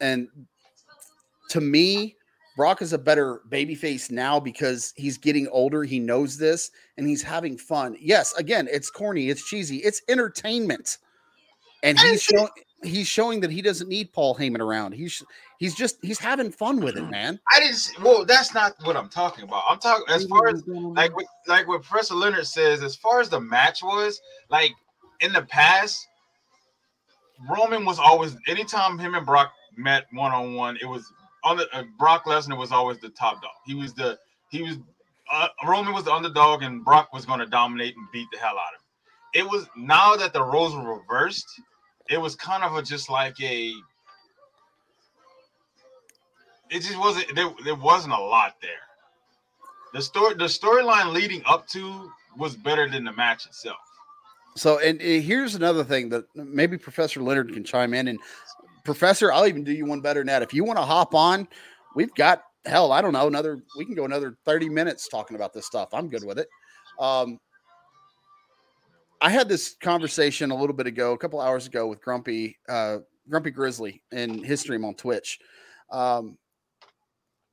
[0.00, 0.28] And
[1.50, 2.14] to me,
[2.56, 5.82] Brock is a better babyface now because he's getting older.
[5.82, 7.96] He knows this and he's having fun.
[8.00, 10.98] Yes, again, it's corny, it's cheesy, it's entertainment.
[11.82, 12.48] And he's showing
[12.82, 14.92] he's showing that he doesn't need Paul Heyman around.
[14.92, 15.22] He's
[15.58, 17.40] he's just he's having fun with it, man.
[17.52, 19.64] I didn't see, well, that's not what I'm talking about.
[19.68, 21.14] I'm talking as far as like mm-hmm.
[21.14, 24.72] what, like what Professor Leonard says, as far as the match was, like
[25.20, 26.06] in the past,
[27.50, 31.12] Roman was always anytime him and Brock met one on one, it was
[31.44, 33.52] on the uh, Brock Lesnar was always the top dog.
[33.66, 34.18] He was the
[34.50, 34.78] he was
[35.30, 38.54] uh, Roman was the underdog, and Brock was going to dominate and beat the hell
[38.54, 39.46] out of him.
[39.46, 41.46] It was now that the roles were reversed,
[42.08, 43.72] it was kind of a just like a.
[46.70, 47.50] It just wasn't there.
[47.64, 48.70] There wasn't a lot there.
[49.92, 53.76] The story, the storyline leading up to was better than the match itself.
[54.56, 58.08] So, and uh, here's another thing that maybe Professor Leonard can chime in.
[58.08, 58.18] And
[58.84, 60.42] Professor, I'll even do you one better than that.
[60.42, 61.48] If you want to hop on,
[61.96, 63.62] we've got hell, I don't know, another.
[63.76, 65.88] We can go another thirty minutes talking about this stuff.
[65.92, 66.48] I'm good with it.
[66.98, 67.38] Um,
[69.20, 72.98] I had this conversation a little bit ago, a couple hours ago, with Grumpy uh,
[73.28, 75.38] Grumpy Grizzly in his stream on Twitch.
[75.90, 76.36] Um,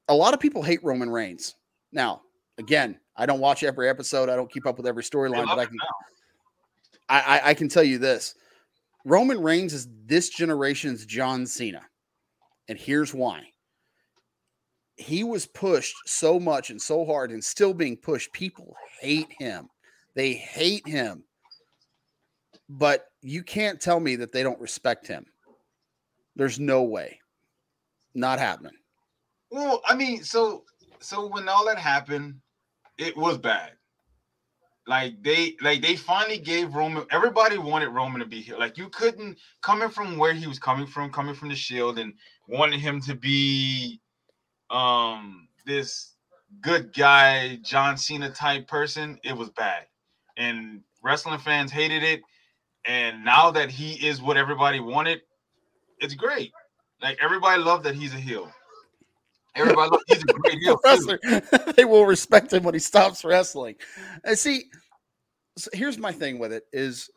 [0.10, 1.56] a lot of people hate Roman Reigns.
[1.94, 2.22] Now,
[2.58, 4.28] again, I don't watch every episode.
[4.28, 5.78] I don't keep up with every storyline, but I can.
[7.08, 8.36] I, I, I can tell you this
[9.06, 11.82] Roman Reigns is this generation's John Cena.
[12.68, 13.52] And here's why
[15.02, 18.32] he was pushed so much and so hard and still being pushed.
[18.34, 19.68] People hate him,
[20.16, 21.24] they hate him.
[22.70, 25.26] But you can't tell me that they don't respect him.
[26.36, 27.20] There's no way.
[28.14, 28.72] Not happening.
[29.50, 30.64] Well, I mean, so
[31.00, 32.36] so when all that happened,
[32.98, 33.72] it was bad.
[34.88, 38.58] Like they like they finally gave Roman everybody wanted Roman to be here.
[38.58, 42.14] Like you couldn't coming from where he was coming from, coming from the shield and
[42.48, 44.02] wanting him to be
[44.72, 46.14] um this
[46.62, 49.86] good guy John Cena type person, it was bad.
[50.38, 52.22] And wrestling fans hated it.
[52.86, 55.22] And now that he is what everybody wanted,
[56.00, 56.52] it's great.
[57.02, 58.52] Like everybody loved that he's a heel.
[59.56, 60.78] Everybody, loved, he's a great heel.
[60.78, 61.74] too.
[61.76, 63.76] They will respect him when he stops wrestling.
[64.24, 64.66] And see,
[65.58, 67.10] so here's my thing with it is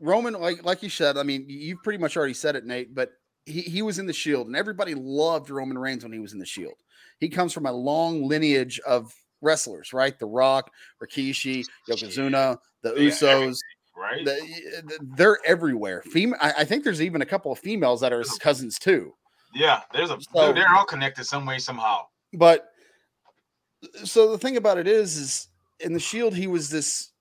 [0.00, 3.12] Roman, like like you said, I mean, you've pretty much already said it, Nate, but
[3.46, 6.38] he, he was in the shield and everybody loved Roman Reigns when he was in
[6.38, 6.74] the shield.
[7.20, 9.10] He comes from a long lineage of
[9.40, 10.18] wrestlers, right?
[10.18, 10.70] The Rock,
[11.02, 13.56] Rikishi, Yokozuna, the Yeah, Usos.
[13.96, 14.24] right?
[14.24, 16.02] the- they're everywhere.
[16.02, 18.38] Fem- I, I think there's even a couple of females that are his uh-huh.
[18.42, 19.14] cousins too.
[19.56, 22.06] Yeah, there's a So- they're all connected some way somehow.
[22.34, 22.72] But
[24.04, 25.48] so the thing about it is, is
[25.80, 27.12] in the Shield, he was this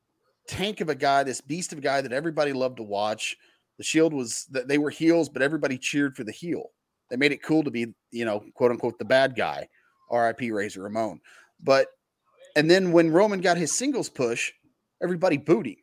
[0.48, 3.38] tank of a guy, this beast of a guy that everybody loved to watch.
[3.78, 6.72] The Shield was that they were heels, but everybody cheered for the heel.
[7.10, 9.68] They made it cool to be, you know, quote unquote, the bad guy.
[10.12, 10.52] R.I.P.
[10.52, 11.20] Razor Ramon.
[11.64, 11.88] But
[12.56, 14.52] and then when Roman got his singles push,
[15.02, 15.76] everybody booed him.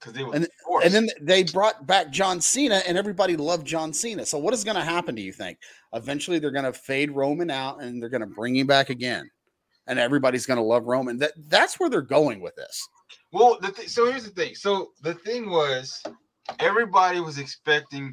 [0.00, 0.86] Because they were And- forced.
[0.86, 4.24] And then they brought back John Cena, and everybody loved John Cena.
[4.24, 5.14] So what is going to happen?
[5.14, 5.58] Do you think?
[5.92, 9.30] Eventually, they're going to fade Roman out, and they're going to bring him back again,
[9.86, 11.18] and everybody's going to love Roman.
[11.18, 12.88] That that's where they're going with this.
[13.32, 14.54] Well, the th- so here's the thing.
[14.54, 16.02] So the thing was,
[16.60, 18.12] everybody was expecting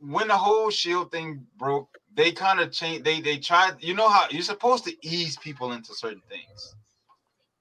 [0.00, 1.88] when the whole Shield thing broke.
[2.14, 3.04] They kind of changed.
[3.04, 3.76] They they tried.
[3.80, 6.74] You know how you're supposed to ease people into certain things.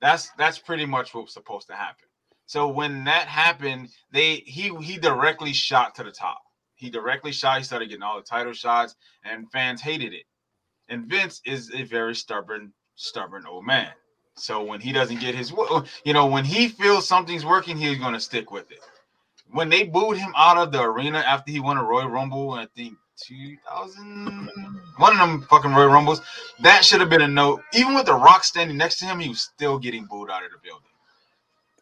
[0.01, 2.06] That's that's pretty much what was supposed to happen.
[2.47, 6.41] So when that happened, they he he directly shot to the top.
[6.75, 7.57] He directly shot.
[7.57, 10.23] He started getting all the title shots, and fans hated it.
[10.87, 13.91] And Vince is a very stubborn, stubborn old man.
[14.35, 15.51] So when he doesn't get his,
[16.05, 18.79] you know, when he feels something's working, he's going to stick with it.
[19.51, 22.67] When they booed him out of the arena after he won a Royal Rumble, I
[22.75, 22.93] think
[23.25, 24.49] 2000,
[24.97, 26.21] one of them fucking Royal Rumbles.
[26.59, 27.61] That should have been a note.
[27.73, 30.51] Even with The Rock standing next to him, he was still getting booed out of
[30.51, 30.87] the building.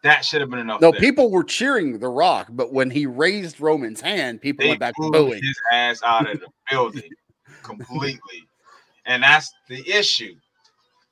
[0.05, 0.81] That should have been enough.
[0.81, 0.99] No, there.
[0.99, 4.93] people were cheering The Rock, but when he raised Roman's hand, people they went back
[4.97, 5.41] to booing.
[5.41, 7.09] his ass out of the building
[7.63, 8.47] completely,
[9.07, 10.35] and that's the issue.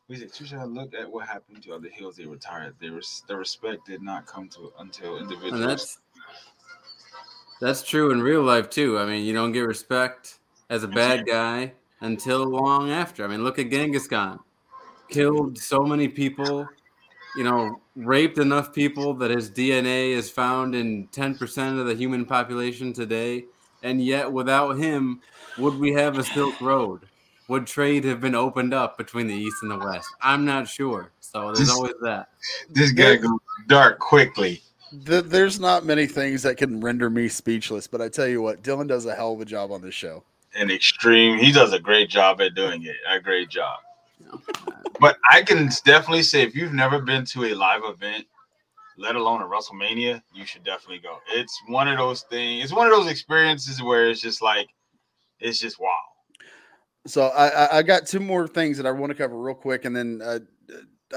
[0.07, 2.75] We said you should have looked at what happened to other heels they retired.
[2.79, 5.53] They res- the respect did not come to until individuals.
[5.59, 5.97] And that's
[7.59, 8.99] that's true in real life too.
[8.99, 10.37] I mean, you don't get respect
[10.69, 13.23] as a bad guy until long after.
[13.23, 14.39] I mean, look at Genghis Khan.
[15.09, 16.67] Killed so many people,
[17.35, 22.25] you know, raped enough people that his DNA is found in 10% of the human
[22.25, 23.45] population today.
[23.81, 25.21] And yet, without him,
[25.57, 27.01] would we have a Silk Road?
[27.49, 30.07] Would trade have been opened up between the East and the West?
[30.21, 31.11] I'm not sure.
[31.19, 32.29] So there's This- always that.
[32.69, 34.61] this guy goes dark quickly.
[35.05, 38.61] Th- There's not many things that can render me speechless, but I tell you what,
[38.61, 40.23] Dylan does a hell of a job on this show.
[40.55, 41.39] An extreme.
[41.39, 42.95] He does a great job at doing it.
[43.09, 43.79] A great job.
[44.99, 48.25] But I can definitely say if you've never been to a live event,
[48.97, 51.17] let alone a WrestleMania, you should definitely go.
[51.29, 52.63] It's one of those things.
[52.63, 54.67] It's one of those experiences where it's just like,
[55.39, 55.89] it's just wow.
[57.05, 59.93] So I, I, got two more things that I want to cover real quick, and
[59.93, 60.39] then uh,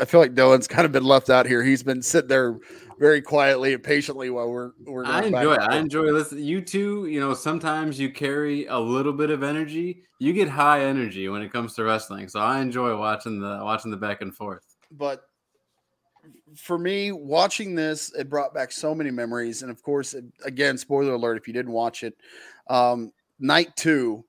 [0.01, 1.63] I feel like Dylan's kind of been left out here.
[1.63, 2.59] He's been sitting there
[2.99, 5.05] very quietly and patiently while we're we're.
[5.05, 5.61] I enjoy it.
[5.61, 6.45] I enjoy listening.
[6.45, 10.05] You two, you know, sometimes you carry a little bit of energy.
[10.19, 12.29] You get high energy when it comes to wrestling.
[12.29, 14.77] So I enjoy watching the watching the back and forth.
[14.91, 15.23] but
[16.57, 19.63] for me, watching this, it brought back so many memories.
[19.63, 22.17] And of course, it, again, spoiler alert if you didn't watch it,
[22.69, 24.25] um, night two,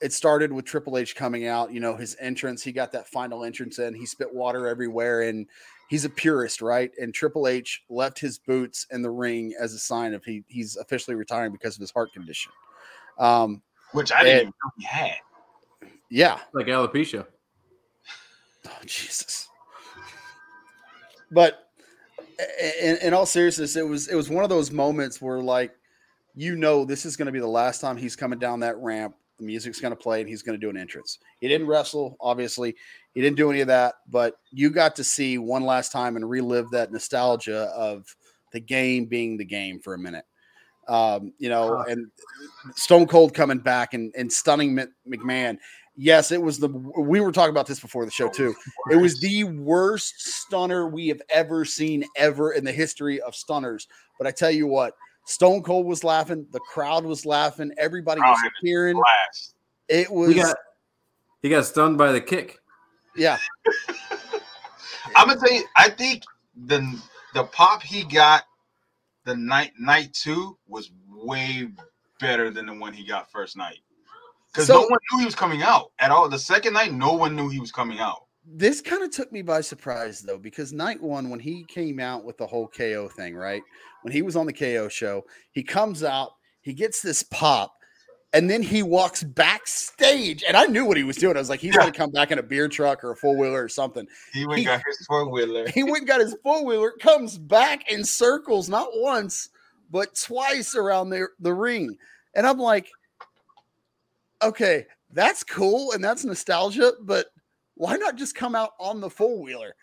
[0.00, 1.72] it started with Triple H coming out.
[1.72, 5.46] You know, his entrance, he got that final entrance in, he spit water everywhere, and
[5.88, 6.90] he's a purist, right?
[7.00, 10.76] And Triple H left his boots in the ring as a sign of he he's
[10.76, 12.52] officially retiring because of his heart condition.
[13.18, 15.16] Um, Which I didn't And- even know he had.
[16.08, 17.26] yeah, Like alopecia.
[18.66, 19.48] Oh, Jesus.
[21.30, 21.68] But
[22.80, 25.72] in, in all seriousness, it was it was one of those moments where like
[26.34, 29.14] you know this is going to be the last time he's coming down that ramp.
[29.40, 31.18] The music's going to play and he's going to do an entrance.
[31.40, 32.76] He didn't wrestle, obviously.
[33.14, 36.28] He didn't do any of that, but you got to see one last time and
[36.28, 38.14] relive that nostalgia of
[38.52, 40.26] the game being the game for a minute.
[40.88, 42.10] Um, you know, and
[42.74, 44.78] Stone Cold coming back and, and stunning
[45.08, 45.56] McMahon.
[45.96, 48.54] Yes, it was the we were talking about this before the show too.
[48.90, 53.86] It was the worst stunner we have ever seen ever in the history of stunners.
[54.18, 54.94] But I tell you what,
[55.26, 58.96] Stone Cold was laughing, the crowd was laughing, everybody was oh, Crowd had cheering.
[58.96, 59.54] blast.
[59.88, 60.56] It was He got
[61.42, 62.58] he got stunned by the kick.
[63.16, 63.38] yeah,
[65.16, 66.22] I'm gonna tell you, I think
[66.66, 67.00] the
[67.34, 68.44] the pop he got
[69.24, 71.68] the night night two was way
[72.20, 73.78] better than the one he got first night.
[74.52, 76.28] Because So- no one knew he was coming out at all.
[76.28, 78.24] The second night, no one knew he was coming out.
[78.46, 82.24] This kind of took me by surprise though, because night one, when he came out
[82.24, 83.62] with the whole KO thing, right?
[84.02, 86.30] When he was on the KO show, he comes out,
[86.62, 87.74] he gets this pop,
[88.32, 90.42] and then he walks backstage.
[90.46, 91.36] And I knew what he was doing.
[91.36, 91.80] I was like, he's Yeah.
[91.80, 94.06] gonna come back in a beer truck or a four wheeler or something.
[94.32, 95.68] He went He- and got his four wheeler.
[95.68, 99.50] He went and got his four wheeler, comes back in circles, not once,
[99.90, 101.96] but twice around the, the ring.
[102.34, 102.90] And I'm like,
[104.42, 107.26] okay, that's cool and that's nostalgia, but
[107.80, 109.74] why not just come out on the four wheeler?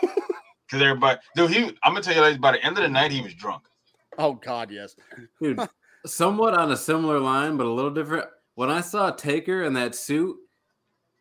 [0.00, 1.64] Because everybody, dude, he.
[1.82, 3.64] I'm gonna tell you, like, by the end of the night, he was drunk.
[4.18, 4.94] Oh God, yes.
[5.42, 5.58] Dude,
[6.06, 8.26] somewhat on a similar line, but a little different.
[8.54, 10.36] When I saw Taker in that suit,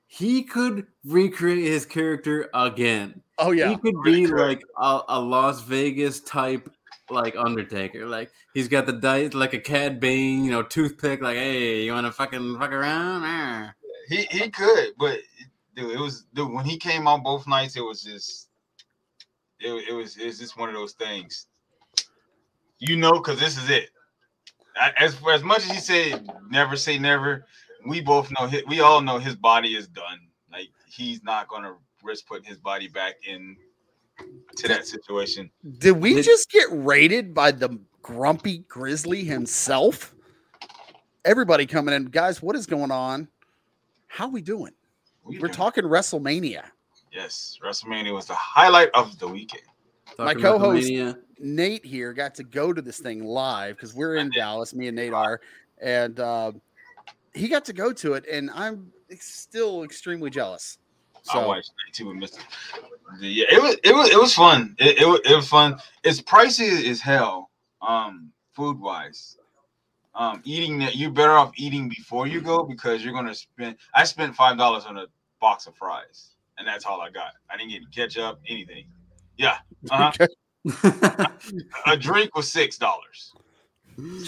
[0.05, 3.23] he could recreate his character again.
[3.39, 3.69] Oh yeah.
[3.69, 4.37] He could be could.
[4.37, 6.69] like a, a Las Vegas type,
[7.09, 8.05] like Undertaker.
[8.05, 11.23] Like he's got the dice, like a Cad Bane, you know, toothpick.
[11.23, 13.23] Like, hey, you want to fucking fuck around?
[13.25, 13.73] Ah.
[14.09, 15.19] He he could, but
[15.79, 18.49] dude, it was dude when he came on both nights, it was just
[19.59, 21.47] it, it was it was just one of those things.
[22.79, 23.89] You know, because this is it.
[24.77, 27.45] I- As as much as he said never say never,
[27.85, 30.19] we both know his, we all know his body is done.
[30.51, 33.55] Like he's not gonna risk putting his body back in
[34.57, 35.49] to that situation.
[35.79, 40.15] Did we Did- just get raided by the grumpy grizzly himself?
[41.25, 42.41] Everybody coming in, guys.
[42.41, 43.27] What is going on?
[44.07, 44.71] How we doing?
[45.29, 46.63] We We're talking WrestleMania.
[47.11, 49.63] Yes, WrestleMania was the highlight of the weekend.
[50.17, 50.91] My co-host-
[51.39, 54.73] Nate here got to go to this thing live because we're in Dallas.
[54.73, 55.39] Me and Nate are,
[55.79, 56.51] and uh,
[57.33, 60.79] he got to go to it, and I'm still extremely jealous.
[61.23, 61.39] So.
[61.39, 62.41] I So watched night two with Mister.
[63.21, 64.75] Yeah, it was it was it was fun.
[64.79, 65.77] It, it was it was fun.
[66.03, 67.49] It's pricey as hell,
[67.81, 69.37] um, food wise.
[70.15, 73.77] um, eating that you're better off eating before you go because you're gonna spend.
[73.95, 75.05] I spent five dollars on a
[75.39, 77.33] box of fries, and that's all I got.
[77.49, 78.85] I didn't get ketchup, anything.
[79.37, 79.57] Yeah,
[79.89, 80.11] uh-huh.
[80.67, 81.29] Okay.
[81.87, 83.31] a drink was six dollars.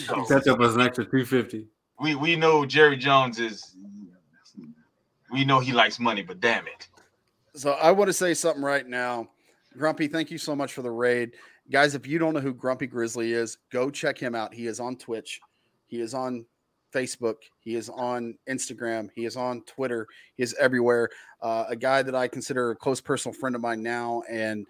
[0.08, 1.68] So Ketchup was an extra two fifty.
[2.00, 3.76] we we know Jerry Jones is.
[5.32, 6.88] We know he likes money, but damn it.
[7.56, 9.30] So I want to say something right now.
[9.78, 11.32] Grumpy, thank you so much for the raid.
[11.70, 14.54] Guys, if you don't know who Grumpy Grizzly is, go check him out.
[14.54, 15.40] He is on Twitch.
[15.88, 16.46] He is on
[16.92, 17.36] Facebook.
[17.60, 19.10] He is on Instagram.
[19.16, 20.08] He is on Twitter.
[20.36, 21.10] He is everywhere.
[21.42, 24.24] Uh, a guy that I consider a close personal friend of mine now.
[24.30, 24.68] And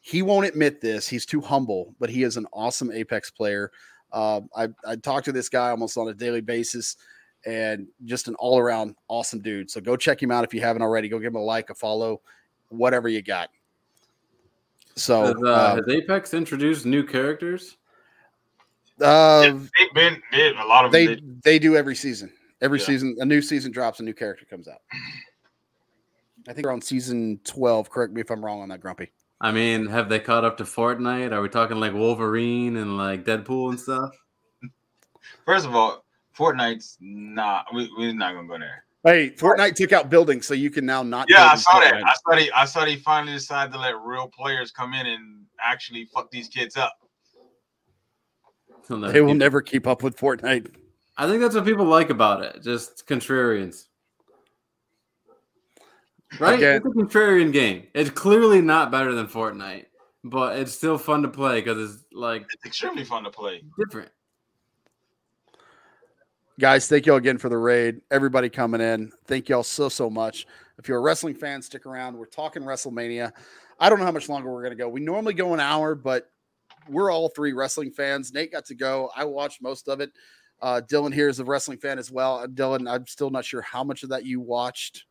[0.00, 1.08] he won't admit this.
[1.08, 3.70] He's too humble, but he is an awesome Apex player.
[4.12, 6.96] Uh, I, I talk to this guy almost on a daily basis
[7.44, 9.70] and just an all around awesome dude.
[9.70, 11.08] So go check him out if you haven't already.
[11.08, 12.20] Go give him a like, a follow,
[12.68, 13.50] whatever you got.
[14.96, 17.76] So Has, uh, uh, has Apex introduced new characters?
[19.00, 21.42] Uh, They've been they, a lot of them they did.
[21.42, 22.32] they do every season.
[22.60, 22.86] Every Yeah.
[22.86, 24.78] season, a new season drops, a new character comes out.
[26.48, 27.90] I think we're on season twelve.
[27.90, 29.10] Correct me if I'm wrong on that, Grumpy.
[29.40, 31.32] I mean, have they caught up to Fortnite?
[31.32, 34.10] Are we talking like Wolverine and like Deadpool and stuff?
[35.44, 36.04] First of all,
[36.36, 37.66] Fortnite's not.
[37.74, 38.84] We, we're not gonna go there.
[39.04, 41.28] Hey, Fortnite took out buildings, so you can now not.
[41.28, 41.94] Yeah, I in saw that.
[41.94, 42.50] I saw they.
[42.52, 46.48] I saw he finally decided to let real players come in and actually fuck these
[46.48, 46.96] kids up.
[48.86, 50.74] So that They will people- never keep up with Fortnite.
[51.16, 52.62] I think that's what people like about it.
[52.62, 53.86] Just contrarians.
[56.38, 56.54] Right?
[56.58, 57.86] Again- It's a contrarian game.
[57.94, 59.86] It's clearly not better than Fortnite,
[60.24, 63.62] but it's still fun to play because it's like It's extremely fun to play.
[63.78, 64.10] different.
[66.58, 68.00] Guys, thank y'all again for the raid.
[68.10, 69.12] Everybody coming in.
[69.26, 70.46] Thank y'all so, so much.
[70.78, 72.16] If you're a wrestling fan, stick around.
[72.16, 73.32] We're talking WrestleMania.
[73.78, 74.88] I don't know how much longer we're going to go.
[74.88, 76.30] We normally go an hour, but
[76.88, 78.32] we're all three wrestling fans.
[78.32, 79.10] Nate got to go.
[79.16, 80.12] I watched most of it.
[80.60, 82.46] Uh, Dylan here is a wrestling fan as well.
[82.46, 85.04] Dylan, I'm still not sure how much of that you watched.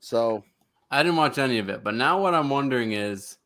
[0.00, 0.44] So,
[0.90, 3.38] I didn't watch any of it, but now what I'm wondering is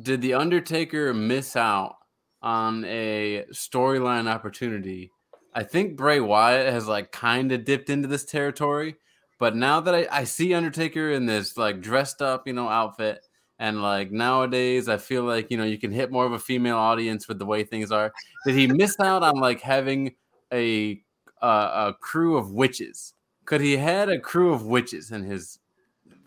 [0.00, 1.96] did The Undertaker miss out
[2.40, 5.10] on a storyline opportunity?
[5.54, 8.96] I think Bray Wyatt has like kind of dipped into this territory,
[9.38, 13.26] but now that I, I see Undertaker in this like dressed up, you know, outfit,
[13.62, 16.76] and like nowadays I feel like you know you can hit more of a female
[16.76, 18.12] audience with the way things are.
[18.44, 20.16] Did he miss out on like having
[20.52, 21.00] a
[21.40, 23.14] uh, a crew of witches?
[23.44, 25.60] Could he had a crew of witches in his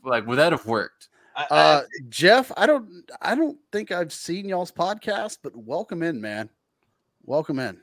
[0.06, 1.10] like would that have worked?
[1.36, 6.02] I, I- uh, Jeff, I don't, I don't think I've seen y'all's podcast, but welcome
[6.02, 6.50] in, man.
[7.26, 7.82] Welcome in.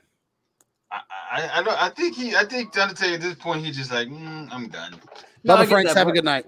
[0.91, 0.99] I,
[1.31, 2.35] I, I, don't, I think he.
[2.35, 4.95] I think the Undertaker at this point he's just like, "Mm, I'm done.
[5.43, 6.47] No, I Bubba Franks, that, have a good night.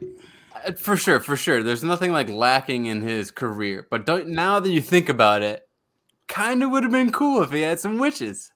[0.65, 1.63] Uh, For sure, for sure.
[1.63, 3.87] There's nothing like lacking in his career.
[3.89, 5.67] But don't now that you think about it,
[6.27, 8.51] kind of would have been cool if he had some witches.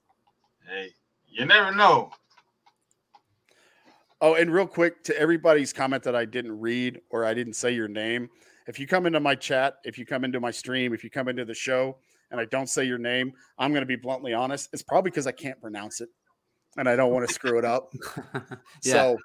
[0.68, 0.92] Hey,
[1.28, 2.12] you never know.
[4.22, 7.72] Oh, and real quick to everybody's comment that I didn't read or I didn't say
[7.72, 8.30] your name.
[8.68, 11.30] If you come into my chat, if you come into my stream, if you come
[11.30, 11.98] into the show
[12.30, 14.70] and I don't say your name, I'm going to be bluntly honest.
[14.74, 16.10] It's probably because I can't pronounce it
[16.78, 17.94] and I don't want to screw it up.
[18.34, 18.94] yeah.
[18.94, 19.18] So,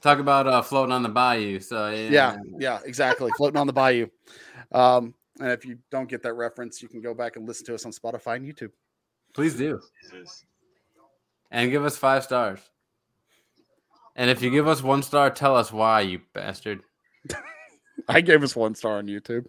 [0.00, 1.60] Talk about uh, floating on the bayou.
[1.60, 3.30] So yeah, yeah, yeah, exactly.
[3.36, 4.06] Floating on the bayou.
[4.72, 7.74] Um, and if you don't get that reference, you can go back and listen to
[7.74, 8.70] us on Spotify and YouTube.
[9.34, 9.80] please do,
[11.50, 12.60] and give us five stars.
[14.16, 16.80] And if you give us one star, tell us why, you bastard.
[18.08, 19.46] I gave us one star on YouTube.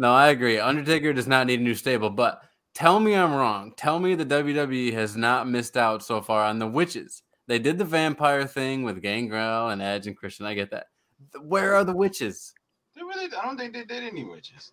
[0.00, 0.58] No, I agree.
[0.58, 2.40] Undertaker does not need a new stable, but
[2.72, 3.74] tell me I'm wrong.
[3.76, 7.22] Tell me the WWE has not missed out so far on the witches.
[7.50, 10.46] They did the vampire thing with Gangrel and Edge and Christian.
[10.46, 10.86] I get that.
[11.42, 12.54] Where are the witches?
[12.94, 13.24] They really.
[13.36, 14.70] I don't think they did any witches.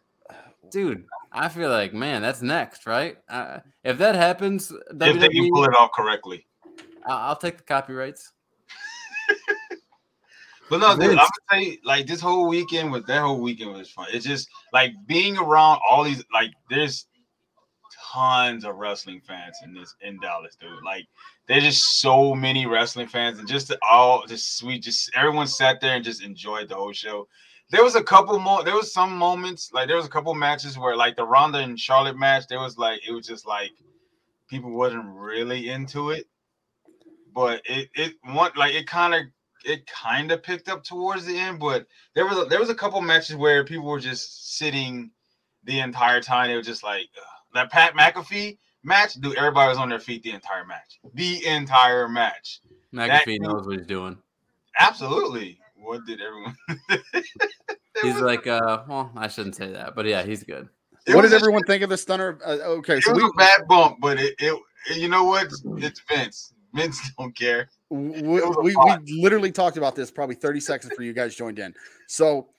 [0.69, 3.17] Dude, I feel like, man, that's next, right?
[3.28, 6.45] Uh, if that happens, If they can pull it off correctly.
[7.07, 8.32] I- I'll take the copyrights.
[10.69, 13.71] But no, dude, I'm gonna tell you, like this whole weekend was that whole weekend
[13.73, 14.07] was fun.
[14.13, 17.07] It's just like being around all these, like there's
[18.18, 20.84] tons of wrestling fans in this in Dallas, dude.
[20.84, 21.07] Like
[21.47, 25.95] there's just so many wrestling fans, and just all just we just everyone sat there
[25.95, 27.28] and just enjoyed the whole show.
[27.70, 30.78] There was a couple more, there was some moments, like there was a couple matches
[30.78, 33.72] where like the Ronda and Charlotte match, there was like it was just like
[34.49, 36.28] people wasn't really into it.
[37.34, 39.22] But it it one like it kind of
[39.65, 42.76] it kind of picked up towards the end, but there was a, there was a
[42.76, 45.11] couple matches where people were just sitting
[45.65, 46.47] the entire time.
[46.47, 47.36] They were just like ugh.
[47.58, 49.38] That Pat McAfee match, dude.
[49.38, 50.99] Everybody was on their feet the entire match.
[51.14, 52.62] The entire match.
[52.93, 54.18] McAfee knows what he's doing.
[54.80, 55.60] Absolutely.
[55.76, 56.55] What did everyone?
[58.01, 60.68] He's was- like, uh, well, I shouldn't say that, but yeah, he's good.
[61.08, 62.38] it what was did a- everyone think of the stunner?
[62.45, 64.60] Uh, okay, It so was we a bad bump, but it, it
[64.95, 65.47] You know what?
[65.78, 66.53] It's Vince.
[66.76, 67.70] Vince don't care.
[67.89, 68.76] we, we, we
[69.20, 71.74] literally talked about this probably 30 seconds before you guys joined in.
[72.08, 72.49] So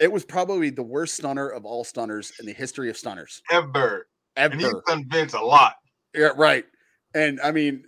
[0.00, 4.08] it was probably the worst stunner of all stunners in the history of stunners Ever.
[4.36, 4.82] And he's ever.
[4.86, 5.74] done Vince a lot.
[6.14, 6.64] Yeah, right.
[7.14, 7.84] And I mean,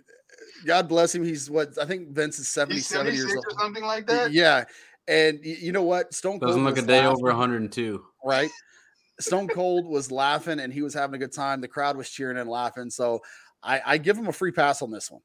[0.65, 1.23] God bless him.
[1.23, 3.45] He's what I think Vince is 77 years old.
[3.45, 4.31] or something like that.
[4.31, 4.65] Yeah.
[5.07, 6.13] And you know what?
[6.13, 8.03] Stone Cold Doesn't look a was day laughing, over 102.
[8.25, 8.49] right?
[9.19, 11.61] Stone Cold was laughing and he was having a good time.
[11.61, 12.89] The crowd was cheering and laughing.
[12.89, 13.21] So
[13.63, 15.21] I, I give him a free pass on this one.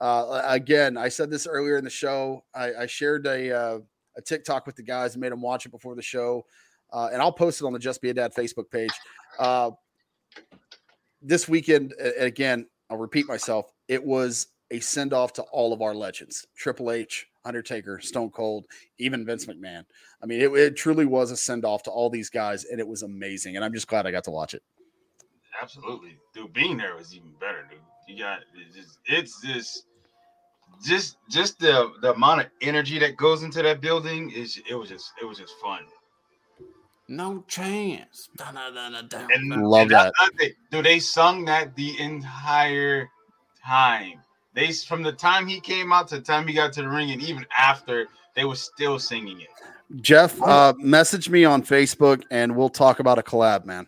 [0.00, 2.44] Uh, again, I said this earlier in the show.
[2.54, 3.78] I, I shared a uh,
[4.16, 6.44] a TikTok with the guys and made them watch it before the show,
[6.92, 8.90] uh, and I'll post it on the Just Be a Dad Facebook page.
[11.22, 13.72] This weekend, again, I'll repeat myself.
[13.88, 18.66] It was a send off to all of our legends: Triple H, Undertaker, Stone Cold,
[18.98, 19.84] even Vince McMahon.
[20.22, 22.86] I mean, it, it truly was a send off to all these guys, and it
[22.86, 23.56] was amazing.
[23.56, 24.62] And I'm just glad I got to watch it.
[25.60, 26.52] Absolutely, dude.
[26.52, 27.80] Being there was even better, dude.
[28.08, 29.84] You got it's just it's just
[30.84, 34.90] just just the the amount of energy that goes into that building is it was
[34.90, 35.80] just it was just fun.
[37.08, 38.28] No chance.
[38.36, 39.28] Dun-dun-dun-dun-dun.
[39.32, 40.12] And Love and that.
[40.18, 40.54] that's.
[40.70, 43.08] Dude, they sung that the entire
[43.64, 44.20] time.
[44.54, 47.10] They from the time he came out to the time he got to the ring,
[47.10, 49.48] and even after, they were still singing it.
[50.00, 53.86] Jeff, uh, message me on Facebook, and we'll talk about a collab, man.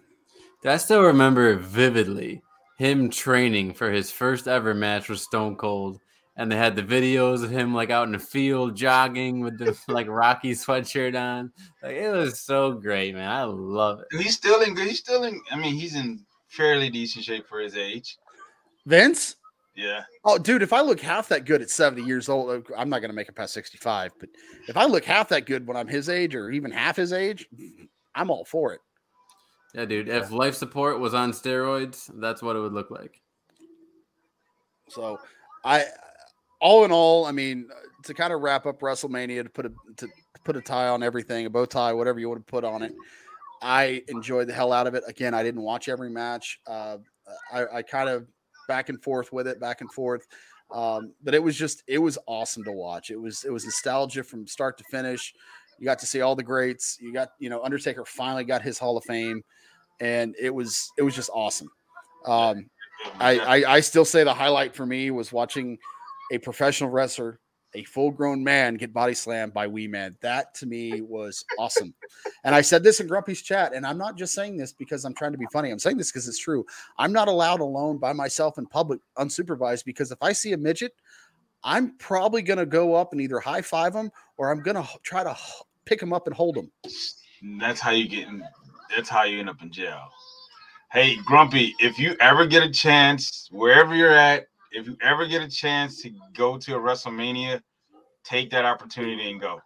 [0.64, 2.42] I still remember vividly
[2.78, 6.00] him training for his first ever match with Stone Cold.
[6.38, 9.76] And they had the videos of him like out in the field jogging with the
[9.88, 11.52] like Rocky sweatshirt on.
[11.82, 13.28] Like it was so great, man.
[13.28, 14.22] I love it.
[14.22, 14.86] He's still in good.
[14.86, 15.40] He's still in.
[15.50, 18.16] I mean, he's in fairly decent shape for his age.
[18.86, 19.36] Vince?
[19.78, 20.02] Yeah.
[20.24, 22.98] Oh, dude, if I look half that good at 70 years old, uh, I'm not
[22.98, 24.12] going to make it past 65.
[24.18, 24.28] But
[24.66, 27.48] if I look half that good when I'm his age or even half his age,
[28.14, 28.80] I'm all for it.
[29.74, 30.08] Yeah, dude.
[30.08, 33.20] If life support was on steroids, that's what it would look like.
[34.88, 35.20] So,
[35.64, 35.84] I,
[36.60, 39.72] all in all, I mean, uh, to kind of wrap up WrestleMania, to put a
[39.96, 40.08] to
[40.44, 42.94] put a tie on everything, a bow tie, whatever you want to put on it,
[43.62, 45.04] I enjoyed the hell out of it.
[45.06, 46.60] Again, I didn't watch every match.
[46.66, 46.98] Uh,
[47.52, 48.26] I, I kind of
[48.66, 50.26] back and forth with it, back and forth.
[50.70, 53.10] Um, but it was just it was awesome to watch.
[53.10, 55.34] It was it was nostalgia from start to finish.
[55.78, 56.98] You got to see all the greats.
[57.00, 59.42] You got you know Undertaker finally got his Hall of Fame,
[60.00, 61.70] and it was it was just awesome.
[62.26, 62.68] Um,
[63.18, 65.78] I, I I still say the highlight for me was watching
[66.32, 67.40] a professional wrestler,
[67.74, 70.16] a full grown man, get body slammed by Wee Man.
[70.22, 71.94] That to me was awesome.
[72.44, 75.14] And I said this in Grumpy's chat, and I'm not just saying this because I'm
[75.14, 75.70] trying to be funny.
[75.70, 76.64] I'm saying this because it's true.
[76.98, 80.92] I'm not allowed alone by myself in public unsupervised because if I see a midget,
[81.62, 84.88] I'm probably going to go up and either high five him or I'm going to
[85.02, 85.36] try to
[85.84, 86.70] pick him up and hold him.
[87.60, 88.42] That's how you get in.
[88.94, 90.08] That's how you end up in jail.
[90.90, 95.42] Hey, Grumpy, if you ever get a chance, wherever you're at, if you ever get
[95.42, 97.62] a chance to go to a WrestleMania,
[98.24, 99.60] take that opportunity and go.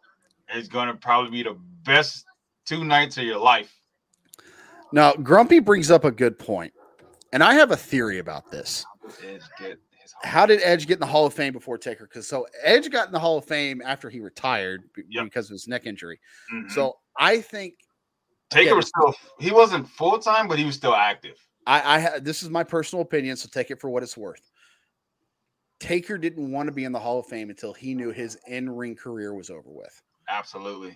[0.48, 2.26] It's gonna probably be the best
[2.66, 3.72] two nights of your life.
[4.92, 6.72] Now, Grumpy brings up a good point,
[7.32, 8.84] and I have a theory about this.
[9.24, 12.04] Edge get his how did Edge get in the Hall of Fame before Taker?
[12.04, 15.24] Because so Edge got in the Hall of Fame after he retired Yep.
[15.24, 16.20] because of his neck injury.
[16.52, 16.70] Mhm.
[16.70, 17.78] So I think
[18.50, 21.38] Taker again, was still he wasn't full time, but he was still active.
[21.66, 24.51] I, I this is my personal opinion, so take it for what it's worth.
[25.82, 28.94] Taker didn't want to be in the Hall of Fame until he knew his in-ring
[28.94, 30.00] career was over with.
[30.28, 30.94] Absolutely.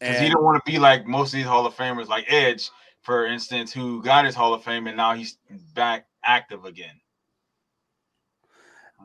[0.00, 2.70] Because he don't want to be like most of these Hall of Famers, like Edge,
[3.02, 5.36] for instance, who got his Hall of Fame and now he's
[5.74, 6.98] back active again.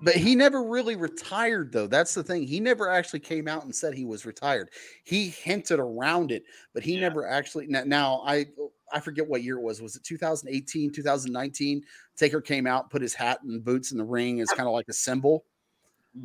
[0.02, 1.88] but he never really retired though.
[1.88, 2.48] That's the thing.
[2.48, 4.70] He never actually came out and said he was retired.
[5.04, 6.44] He hinted around it,
[6.74, 7.02] but he Yeah.
[7.02, 8.48] never actually now I
[8.94, 9.82] I forget what year it was.
[9.82, 11.84] Was it 2018, 2019?
[12.16, 14.88] Taker came out, put his hat and boots in the ring as kind of like
[14.90, 15.46] a symbol.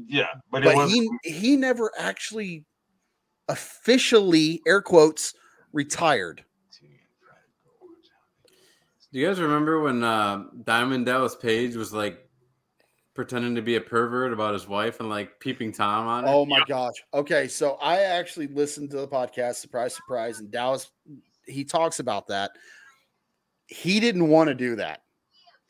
[0.07, 2.67] Yeah, but, But was he he never actually
[3.49, 5.35] officially air quotes
[5.73, 6.45] retired.
[9.11, 12.29] Do you guys remember when uh, Diamond Dallas Page was like
[13.15, 16.31] pretending to be a pervert about his wife and like peeping Tom on it?
[16.31, 16.95] Oh my gosh.
[17.15, 20.91] Okay, so I actually listened to the podcast, surprise, surprise, and Dallas
[21.49, 22.53] he talks about that.
[23.67, 25.03] He didn't want to do that.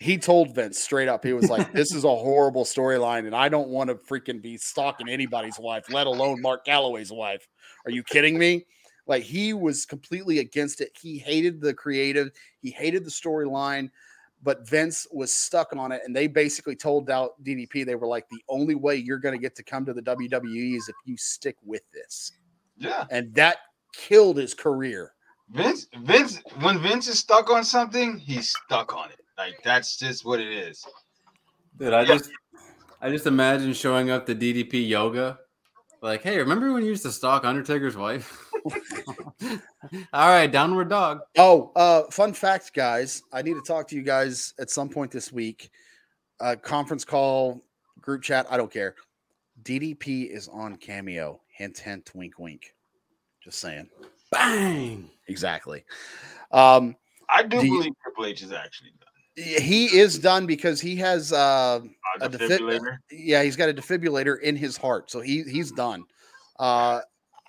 [0.00, 3.48] He told Vince straight up, he was like, This is a horrible storyline, and I
[3.48, 7.48] don't want to freaking be stalking anybody's wife, let alone Mark Calaway's wife.
[7.84, 8.66] Are you kidding me?
[9.06, 10.90] Like he was completely against it.
[11.00, 13.90] He hated the creative, he hated the storyline,
[14.42, 16.02] but Vince was stuck on it.
[16.04, 19.40] And they basically told Dow- DDP, they were like, the only way you're going to
[19.40, 22.32] get to come to the WWE is if you stick with this.
[22.76, 23.06] yeah.
[23.10, 23.56] And that
[23.94, 25.14] killed his career.
[25.50, 29.20] Vince, Vince, when Vince is stuck on something, he's stuck on it.
[29.36, 30.84] Like that's just what it is.
[31.78, 32.30] Dude, I just
[33.00, 35.38] I just imagine showing up to DDP yoga.
[36.00, 38.44] Like, hey, remember when you used to stalk Undertaker's wife?
[40.12, 41.20] All right, downward dog.
[41.36, 43.22] Oh, uh, fun fact, guys.
[43.32, 45.70] I need to talk to you guys at some point this week.
[46.40, 47.60] Uh, conference call,
[48.00, 48.46] group chat.
[48.48, 48.94] I don't care.
[49.62, 51.40] DDP is on Cameo.
[51.48, 52.74] Hint, hint, wink, wink.
[53.42, 53.88] Just saying.
[54.30, 55.10] Bang.
[55.28, 55.84] Exactly.
[56.52, 56.96] Um,
[57.30, 59.04] I do Do you- believe Triple H is actually done.
[59.62, 61.36] he is done because he has uh,
[62.20, 62.98] Uh, A defi- defibrillator.
[63.10, 66.02] yeah, he's got a defibrillator in his heart, so he he's done.
[66.58, 67.00] Uh,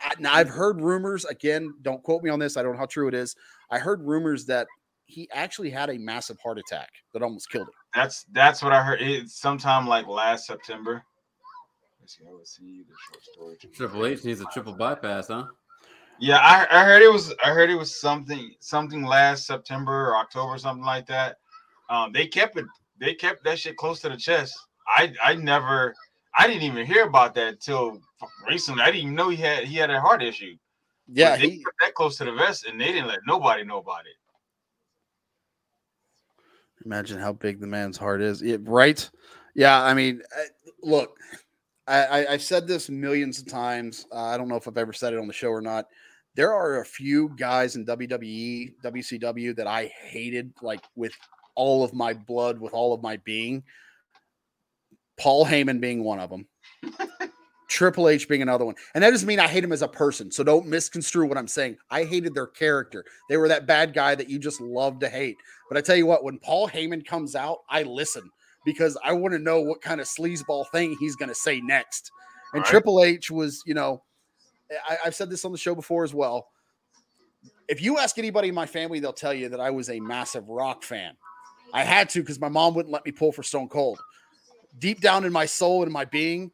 [0.01, 1.73] I, now I've heard rumors again.
[1.82, 2.57] Don't quote me on this.
[2.57, 3.36] I don't know how true it is.
[3.71, 4.67] I heard rumors that
[5.05, 7.73] he actually had a massive heart attack that almost killed him.
[7.95, 9.01] That's that's what I heard.
[9.01, 11.03] It's sometime like last September.
[11.99, 12.23] Let's see.
[12.27, 13.57] I will see the short story.
[13.73, 15.45] Triple H needs a triple bypass, huh?
[16.20, 20.17] Yeah, I, I heard it was I heard it was something something last September or
[20.17, 21.38] October, something like that.
[21.89, 22.65] Um, they kept it
[22.99, 24.57] they kept that shit close to the chest.
[24.88, 25.93] I I never
[26.38, 28.01] I didn't even hear about that till
[28.47, 28.82] recently.
[28.82, 30.55] I didn't even know he had he had a heart issue.
[31.07, 33.63] Yeah, But they he, kept that close to the vest and they didn't let nobody
[33.63, 34.15] know about it.
[36.86, 38.41] Imagine how big the man's heart is.
[38.41, 39.09] Yeah, right?
[39.55, 40.22] Yeah, I mean,
[40.82, 41.17] look,
[41.88, 44.05] I, I, I've said this millions of times.
[44.11, 45.86] Uh, I don't know if I've ever said it on the show or not.
[46.40, 51.12] There are a few guys in WWE, WCW that I hated, like with
[51.54, 53.62] all of my blood, with all of my being.
[55.20, 56.48] Paul Heyman being one of them.
[57.68, 58.76] Triple H being another one.
[58.96, 60.32] And that doesn't mean I hate him as a person.
[60.32, 61.76] So don't misconstrue what I'm saying.
[61.92, 63.04] I hated their character.
[63.28, 65.36] They were that bad guy that you just love to hate.
[65.68, 68.30] But I tell you what, when Paul Heyman comes out, I listen
[68.64, 72.10] because I want to know what kind of sleazeball thing he's going to say next.
[72.54, 72.70] And Right.
[72.70, 74.04] Triple H was, you know,
[74.88, 76.49] I, I've said this on the show before as well.
[77.67, 80.49] If you ask anybody in my family, they'll tell you that I was a massive
[80.49, 81.13] rock fan.
[81.74, 83.99] I had to because my mom wouldn't let me pull for Stone Cold.
[84.80, 86.51] Deep down in my soul and my being,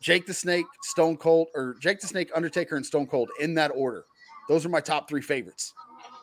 [0.00, 3.70] Jake the Snake, Stone Cold, or Jake the Snake, Undertaker, and Stone Cold in that
[3.74, 4.04] order.
[4.48, 5.72] Those are my top three favorites.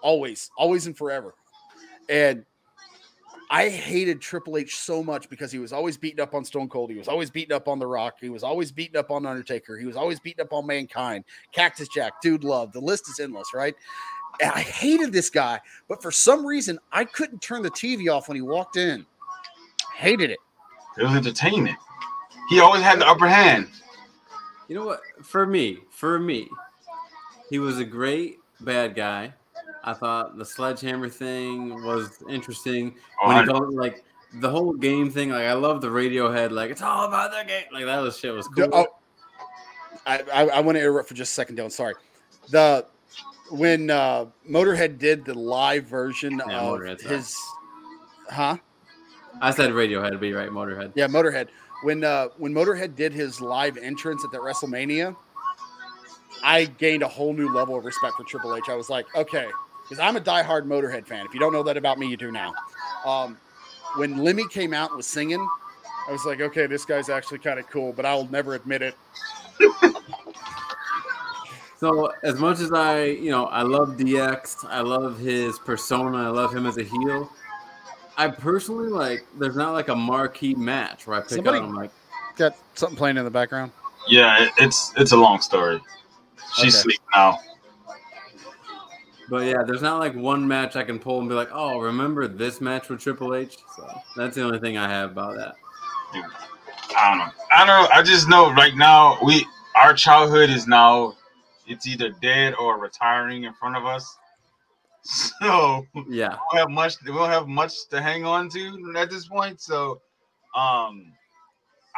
[0.02, 1.34] Always, always and forever.
[2.10, 2.46] And
[3.52, 6.90] I hated Triple H so much because he was always beating up on Stone Cold.
[6.90, 8.16] He was always beating up on The Rock.
[8.22, 9.78] He was always beating up on Undertaker.
[9.78, 12.72] He was always beating up on Mankind, Cactus Jack, Dude Love.
[12.72, 13.76] The list is endless, right?
[14.42, 18.30] And I hated this guy, but for some reason, I couldn't turn the TV off
[18.30, 19.06] when he walked in.
[19.94, 20.40] Hated it.
[20.98, 21.78] It was entertainment.
[22.50, 23.68] He always had the upper hand.
[24.70, 25.02] You know what?
[25.24, 26.48] For me, for me,
[27.50, 29.34] he was a great bad guy.
[29.84, 32.96] I thought the sledgehammer thing was interesting.
[33.24, 34.04] When he Oh, called it, like
[34.36, 37.66] the whole game thing, like I love the Radiohead, like it's all about the game.
[37.72, 38.88] Like that was shit was The- cool.
[38.88, 38.88] oh,
[40.06, 41.72] I, I, I want to interrupt for just a second, Dylan.
[41.72, 41.96] Sorry.
[42.50, 42.86] The
[43.52, 47.14] when uh, Motorhead did the live version Yeah, of Motorhead's right.
[47.16, 47.36] his,
[48.30, 48.58] huh?
[49.42, 50.92] I said Radiohead, be right, Motorhead.
[50.96, 51.48] Yeah, Motorhead.
[51.84, 55.16] When uh, when Motorhead did his live entrance at that WrestleMania,
[56.44, 58.64] I gained a whole new level of respect for Triple H.
[58.70, 59.48] I was like, okay,
[59.92, 61.26] because I'm a diehard Motorhead fan.
[61.26, 62.54] If you don't know that about me, you do now.
[63.06, 63.38] Um,
[63.98, 65.46] when Lemmy came out and was singing,
[66.08, 68.96] I was like, okay, this guy's actually kind of cool, but I'll never admit it.
[71.78, 76.28] So as much as I, you know, I love DX, I love his persona, I
[76.28, 77.30] love him as a heel.
[78.16, 79.26] I personally like.
[79.40, 81.64] There's not like a marquee match where I pick Somebody- out.
[81.66, 81.92] I'm like,
[82.38, 83.72] Got something playing in the background.
[84.08, 85.82] Yeah, it, it's it's a long story.
[86.56, 86.82] She's Okay.
[86.84, 87.40] sleeping now.
[89.32, 92.28] But yeah, there's not like one match I can pull and be like, oh, remember
[92.28, 93.56] this match with Triple H?
[93.78, 95.56] So that's the only thing I have about that.
[96.98, 97.32] I don't know.
[97.56, 97.90] I don't know.
[97.94, 99.48] I just know right now we
[99.82, 101.16] our childhood is now
[101.66, 104.18] it's either dead or retiring in front of us.
[105.04, 109.10] So Yeah, we don't have much we don't have much to hang on to at
[109.10, 109.62] this point.
[109.62, 110.02] So
[110.56, 111.14] um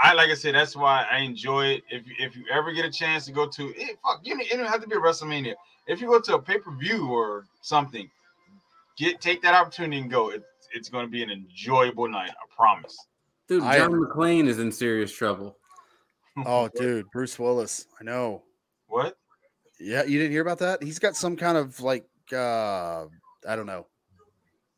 [0.01, 1.83] I like I said, that's why I enjoy it.
[1.89, 4.55] If if you ever get a chance to go to eh, fuck, you don't, it
[4.55, 5.55] don't have to be a WrestleMania.
[5.87, 8.09] If you go to a pay-per-view or something,
[8.97, 10.29] get take that opportunity and go.
[10.29, 10.43] It,
[10.73, 12.31] it's going to be an enjoyable night.
[12.31, 12.97] I promise.
[13.47, 15.57] dude, I John am- McClane is in serious trouble.
[16.47, 17.85] Oh, dude, Bruce Willis.
[18.01, 18.41] I know.
[18.87, 19.15] What?
[19.79, 20.81] Yeah, you didn't hear about that?
[20.81, 23.05] He's got some kind of like uh
[23.47, 23.85] I don't know.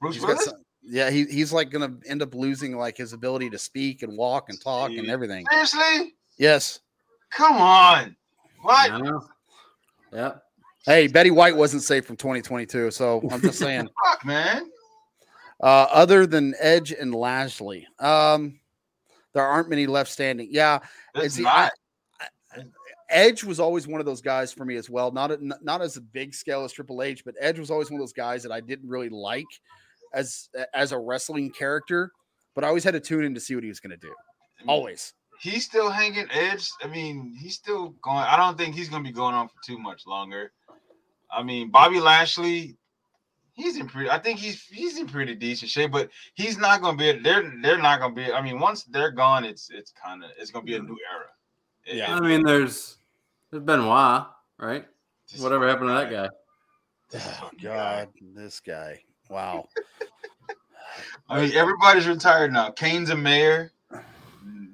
[0.01, 0.45] Bruce He's got Willis?
[0.47, 4.17] some, yeah, he, he's like gonna end up losing like his ability to speak and
[4.17, 5.45] walk and talk and everything.
[5.49, 6.15] Seriously?
[6.37, 6.81] Yes.
[7.31, 8.17] Come on.
[8.61, 8.89] What?
[8.89, 8.97] Yeah.
[8.97, 9.23] know.
[10.11, 10.43] Yep.
[10.85, 13.89] Hey, Betty White wasn't safe from 2022, so I'm just saying.
[14.05, 14.69] Fuck, man.
[15.61, 18.59] uh, other than Edge and Lashley, um,
[19.33, 20.47] there aren't many left standing.
[20.51, 20.79] Yeah,
[21.15, 21.71] It's not.
[22.21, 22.27] I-
[23.07, 25.11] Edge was always one of those guys for me as well.
[25.11, 27.99] Not a, not as a big scale as Triple H, but Edge was always one
[27.99, 29.45] of those guys that I didn't really like
[30.11, 32.11] as as a wrestling character.
[32.55, 34.07] but I always had to tune in to see what he was going to do.
[34.59, 35.13] I mean, Always.
[35.39, 36.67] He's still hanging edge.
[36.81, 38.17] I mean, he's still going.
[38.17, 40.51] I don't think he's gonna be going on for too much longer.
[41.35, 42.77] I mean, Bobby Lashley,
[43.53, 44.09] he's in pretty.
[44.09, 47.11] I think he's he's in pretty decent shape, but he's not gonna be.
[47.19, 48.31] They're they're not gonna be.
[48.31, 51.25] I mean, once they're gone, it's it's kind of it's gonna be a new era.
[51.85, 52.15] It- Yeah.
[52.15, 52.97] I mean, there's
[53.51, 54.85] there's Benoit, right?
[55.39, 56.29] Whatever happened to that guy?
[57.41, 57.49] Oh.
[57.61, 59.01] God, this guy.
[59.29, 59.67] Wow.
[61.29, 62.71] I mean, everybody's retired now.
[62.71, 63.71] Kane's a mayor.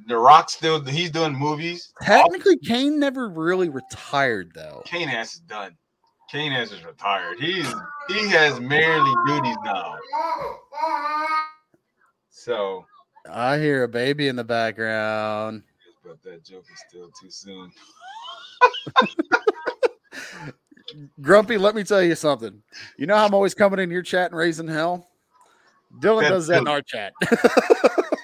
[0.08, 1.94] The Rock still he's doing movies.
[2.02, 4.82] Technically, Kane never really retired, though.
[4.86, 5.78] Kane ass is done.
[6.32, 7.40] Kane ass is retired.
[7.42, 7.68] He's
[8.08, 9.98] he has mayorly duties now.
[12.30, 12.86] So,
[13.30, 15.64] I hear a baby in the background.
[16.06, 17.70] but that joke is still too soon.
[21.22, 22.64] Grumpy, let me tell you something.
[22.98, 25.10] You know how I'm always coming in your chat and raising hell?
[26.00, 27.14] Dylan does that in our chat.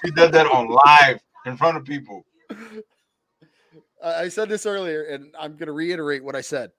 [0.04, 2.24] He does that on live in front of people.
[4.02, 6.70] I I said this earlier, and I'm going to reiterate what I said.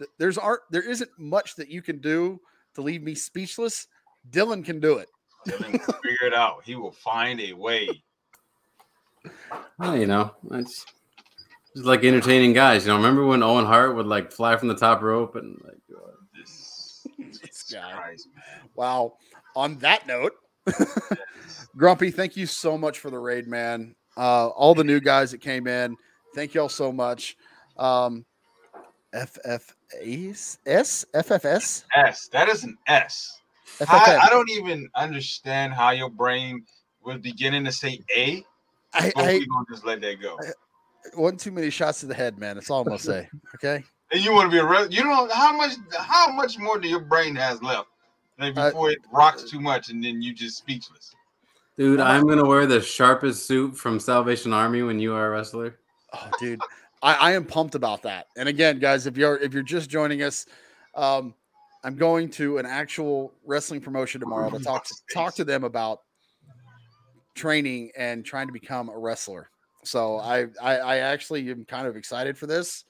[0.00, 0.62] Th- There's art.
[0.70, 2.40] There isn't much that you can do
[2.74, 3.86] to leave me speechless.
[4.30, 5.08] Dylan can do it.
[5.46, 6.62] Dylan will figure it out.
[6.64, 7.88] He will find a way.
[9.78, 10.84] Well, you know, it's
[11.74, 12.84] just like entertaining guys.
[12.84, 15.78] You know, remember when Owen Hart would like fly from the top rope and like
[15.96, 17.92] uh, This, Jesus guy.
[17.96, 18.28] Christ.
[18.74, 19.14] Wow.
[19.56, 20.32] On that note,
[21.76, 23.94] Grumpy, thank you so much for the raid, man.
[24.16, 25.96] Uh, all the new guys that came in,
[26.34, 27.36] thank y'all so much.
[27.76, 28.24] Um,
[29.14, 32.28] FFS, S, FFS, S.
[32.28, 33.38] That is an S.
[33.80, 34.20] I, FFS.
[34.20, 36.64] I don't even understand how your brain
[37.04, 38.44] was beginning to say A,
[38.94, 40.38] I, but I, we gonna just let that go.
[41.14, 42.56] one too many shots to the head, man.
[42.56, 43.28] That's all I'm gonna say.
[43.54, 43.82] Okay.
[44.12, 46.88] And you want to be a real, you know how much how much more do
[46.88, 47.88] your brain has left?
[48.38, 51.14] Like Uh, before it rocks too much and then you just speechless.
[51.76, 55.78] dude, I'm gonna wear the sharpest suit from Salvation Army when you are a wrestler.
[56.12, 56.60] Oh, dude,
[57.02, 58.26] I, I am pumped about that.
[58.36, 60.46] And again, guys, if you're if you're just joining us,
[60.94, 61.34] um,
[61.82, 66.00] I'm going to an actual wrestling promotion tomorrow to talk to, talk to them about
[67.34, 69.50] training and trying to become a wrestler.
[69.84, 72.84] So I, I I actually am kind of excited for this.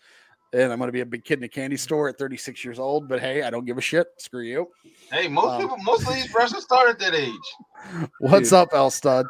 [0.52, 2.80] And I'm going to be a big kid in a candy store at 36 years
[2.80, 3.08] old.
[3.08, 4.08] But hey, I don't give a shit.
[4.18, 4.66] Screw you.
[5.12, 8.08] Hey, most Um, people, most of these wrestlers start at that age.
[8.18, 8.58] What's Dude.
[8.58, 9.26] up, El Stud?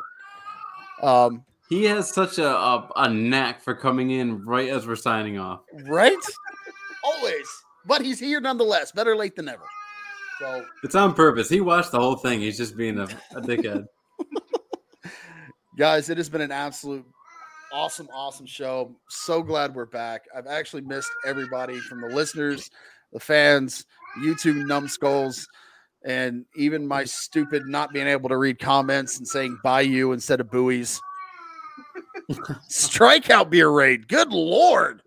[1.03, 5.39] Um, He has such a, a a knack for coming in right as we're signing
[5.39, 5.61] off.
[5.85, 6.19] right?
[7.05, 7.47] Always.
[7.87, 8.93] But he's here nonetheless.
[8.93, 9.65] Better late than never.
[10.39, 11.49] So It's on purpose.
[11.49, 12.41] He watched the whole thing.
[12.41, 13.87] He's just being a, a dickhead.
[15.81, 17.07] guys it has been an absolute
[17.73, 22.71] awesome awesome show so glad we're back i've actually missed everybody from the listeners
[23.15, 23.87] the fans
[24.23, 25.49] youtube numbskulls
[26.05, 30.39] and even my stupid not being able to read comments and saying bye you instead
[30.39, 31.01] of buoys
[32.69, 35.03] strikeout beer raid good lord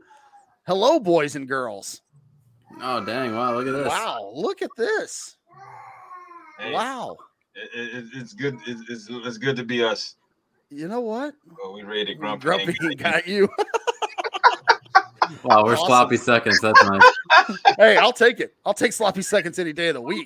[0.68, 2.02] hello boys and girls
[2.82, 3.36] Oh dang!
[3.36, 3.88] Wow, look at this.
[3.88, 5.38] wow look at this
[6.60, 7.16] Hey, wow
[7.56, 8.58] it- it- it's good.
[8.66, 10.16] It's, it's, it's good to be us.
[10.72, 12.42] you know what Well, we rated Grumpy.
[12.46, 13.48] grumpy and got you
[15.44, 15.86] Wow, we're Awesome.
[15.88, 16.60] sloppy seconds.
[16.62, 17.58] That's nice.
[17.78, 20.26] hey i'll take it i'll take sloppy seconds any day of the week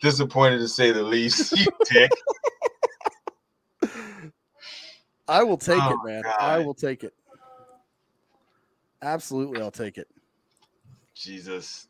[0.00, 1.56] Disappointed to say the least.
[1.56, 2.10] You dick.
[5.28, 6.22] I will take Oh, it, man.
[6.38, 7.14] I will take it.
[9.02, 10.08] Absolutely, I'll take it.
[11.14, 11.88] Jesus.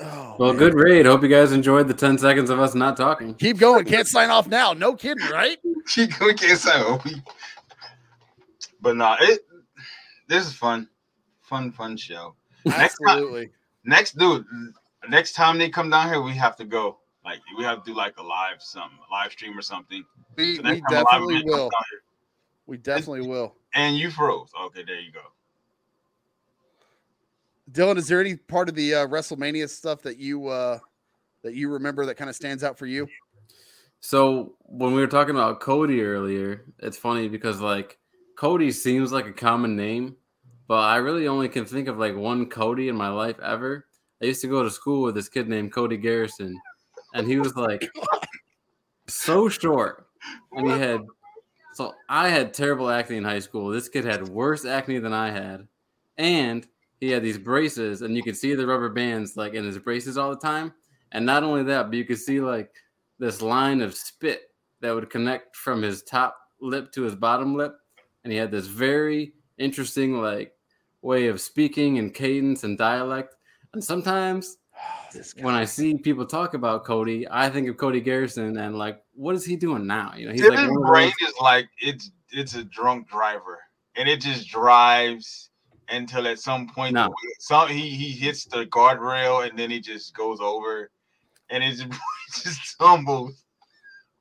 [0.00, 0.58] Oh, Well, man.
[0.58, 1.06] good raid.
[1.06, 3.34] Hope you guys enjoyed the 10 seconds of us not talking.
[3.34, 3.84] Keep going.
[3.84, 4.72] Can't sign off now.
[4.72, 5.58] No kidding, right?
[5.96, 7.22] we can't say Opie.
[8.80, 9.40] But no, it.
[10.28, 10.88] This is fun,
[11.42, 12.34] fun, fun show.
[12.64, 13.50] Next time, Absolutely.
[13.84, 14.44] next dude,
[15.08, 16.98] next time they come down here, we have to go.
[17.24, 20.04] Like we have to do like a live something, a live stream or something.
[20.36, 21.70] We, So we next live definitely will.
[22.66, 23.54] We definitely will.
[23.74, 24.50] And you froze.
[24.66, 25.20] Okay, there you go.
[27.70, 30.78] Dylan, is there any part of the uh, WrestleMania stuff that you uh,
[31.42, 33.08] that you remember that kind of stands out for you?
[34.00, 37.98] So when we were talking about Cody earlier, it's funny because like
[38.36, 40.16] Cody seems like a common name,
[40.66, 43.86] but I really only can think of like one Cody in my life ever.
[44.20, 46.60] I used to go to school with this kid named Cody Garrison,
[47.14, 47.90] and he was like
[49.06, 50.06] so short,
[50.52, 51.02] and he had
[51.74, 53.70] so I had terrible acne in high school.
[53.70, 55.66] This kid had worse acne than I had,
[56.18, 56.66] and
[57.00, 60.16] he had these braces, and you could see the rubber bands like in his braces
[60.16, 60.72] all the time.
[61.10, 62.70] And not only that, but you could see like
[63.18, 64.42] this line of spit
[64.80, 67.76] that would connect from his top lip to his bottom lip.
[68.24, 70.52] And he had this very interesting like
[71.02, 73.34] way of speaking and cadence and dialect.
[73.74, 74.58] And sometimes
[75.40, 75.54] when.
[75.54, 79.44] I see people talk about Cody, I think of Cody Garrison and like, what is
[79.44, 80.14] he doing now?
[80.16, 83.08] You know, he's like Dylan's one of brain those- is like it's it's a drunk
[83.08, 83.58] driver,
[83.96, 85.50] and it just drives
[85.88, 87.12] until at some point No.
[87.40, 90.90] some he he hits the guardrail and then he just goes over,
[91.50, 93.44] and it just, it just tumbles.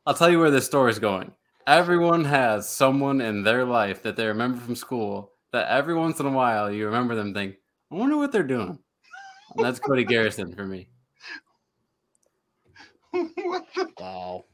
[0.06, 1.32] I'll tell you where this story is going.
[1.68, 6.26] Everyone has someone in their life that they remember from school that every once in
[6.26, 7.56] a while you remember them think,
[7.92, 8.80] I wonder what they're doing.
[9.56, 10.88] And that's Cody Garrison for me.
[13.12, 13.90] what the?
[14.00, 14.46] Wow.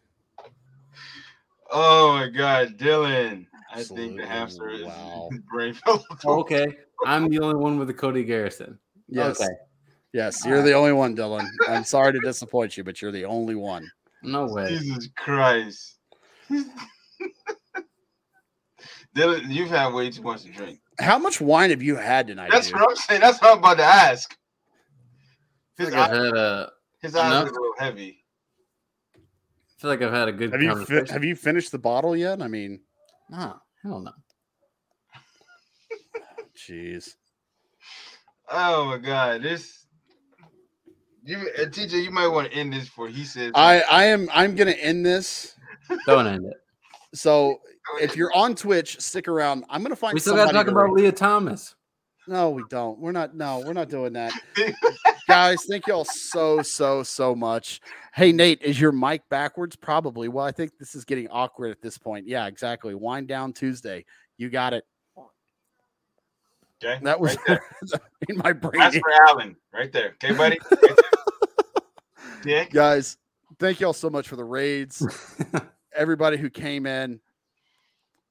[1.69, 3.45] Oh my God, Dylan!
[3.73, 5.29] I think the hamster is wow.
[5.31, 6.03] his brain fell.
[6.25, 6.65] Okay.
[7.05, 8.79] I'm the only one with the Cody Garrison.
[9.07, 9.39] Yes.
[9.41, 9.51] Okay.
[10.13, 10.45] Yes.
[10.45, 11.47] You're the only one, Dylan.
[11.67, 13.87] I'm sorry to disappoint you, but you're the only one.
[14.23, 14.69] No way.
[14.69, 15.99] Jesus Christ.
[19.15, 20.79] Dylan, you've had way too much to drink.
[20.99, 22.51] How much wine have you had tonight?
[22.51, 22.79] That's dude?
[22.79, 23.21] what I'm saying.
[23.21, 24.35] That's what I'm about to ask.
[25.79, 26.71] I His feel like I've eyes, had a,
[27.01, 27.45] his eyes enough.
[27.45, 28.23] are a little heavy.
[29.15, 32.15] I feel like I've had a good Have you fi- have you finished the bottle
[32.15, 32.41] yet?
[32.41, 32.79] I mean,
[33.29, 34.11] No, hell no.
[36.57, 37.15] jeez.
[38.49, 39.85] Oh my god, this
[41.23, 44.29] you uh, TJ, you might want to end this for he said I I am
[44.33, 45.55] I'm gonna end this.
[46.05, 46.53] Don't end it.
[47.13, 47.59] So
[48.01, 49.65] if you're on Twitch, stick around.
[49.69, 50.13] I'm gonna find.
[50.13, 51.75] We still got to somebody talk about Lia Thomas.
[52.27, 52.97] No, we don't.
[52.99, 53.35] We're not.
[53.35, 54.33] No, we're not doing that,
[55.27, 55.65] guys.
[55.69, 57.81] Thank you all so so so much.
[58.13, 59.75] Hey Nate, is your mic backwards?
[59.75, 60.27] Probably.
[60.27, 62.27] Well, I think this is getting awkward at this point.
[62.27, 62.95] Yeah, exactly.
[62.95, 64.05] Wind down Tuesday.
[64.37, 64.83] You got it.
[66.83, 66.99] okay.
[67.03, 67.59] That was right
[68.29, 68.79] in my brain.
[68.79, 70.15] That's for Alan, right there.
[70.23, 70.57] Okay, buddy.
[72.19, 72.67] Right there.
[72.71, 73.17] Guys
[73.59, 75.05] thank you all so much for the raids
[75.95, 77.19] everybody who came in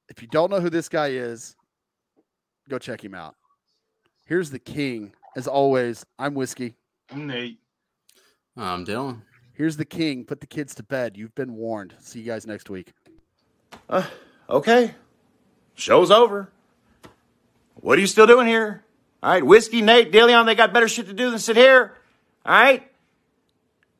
[0.09, 1.55] if you don't know who this guy is
[2.69, 3.35] go check him out
[4.25, 6.75] here's the king as always i'm whiskey
[7.11, 7.59] I'm Nate.
[8.55, 9.21] I'm Dylan.
[9.53, 12.69] here's the king put the kids to bed you've been warned see you guys next
[12.69, 12.93] week
[13.89, 14.03] Uh,
[14.49, 14.93] okay.
[15.75, 16.49] Show's over.
[17.75, 18.83] What are you still doing here?
[19.21, 21.93] All right, Whiskey, Nate, Dillion, they got better shit to do than sit here.
[22.45, 22.89] All right?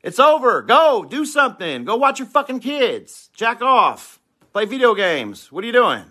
[0.04, 0.62] It's over.
[0.64, 1.86] Go, do something.
[1.86, 3.30] Go watch your fucking kids.
[3.36, 4.20] Jack off.
[4.54, 5.52] Play video games.
[5.52, 6.06] What are you doing?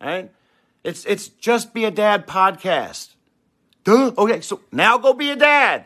[0.00, 0.32] All right?
[0.82, 3.14] It's it's just be a dad podcast.
[3.84, 4.12] Duh.
[4.18, 5.84] Okay, so now go be a dad.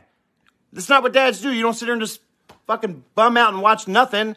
[0.72, 1.52] That's not what dads do.
[1.52, 2.20] You don't sit there and just
[2.66, 4.36] fucking bum out and watch nothing.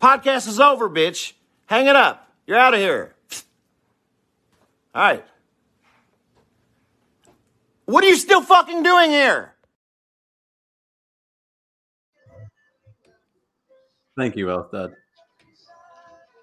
[0.00, 1.32] Podcast is over, bitch.
[1.66, 2.28] Hang it up.
[2.46, 3.14] You're out of here.
[4.94, 5.24] All right.
[7.84, 9.54] What are you still fucking doing here?
[14.16, 14.92] Thank you, Elstad.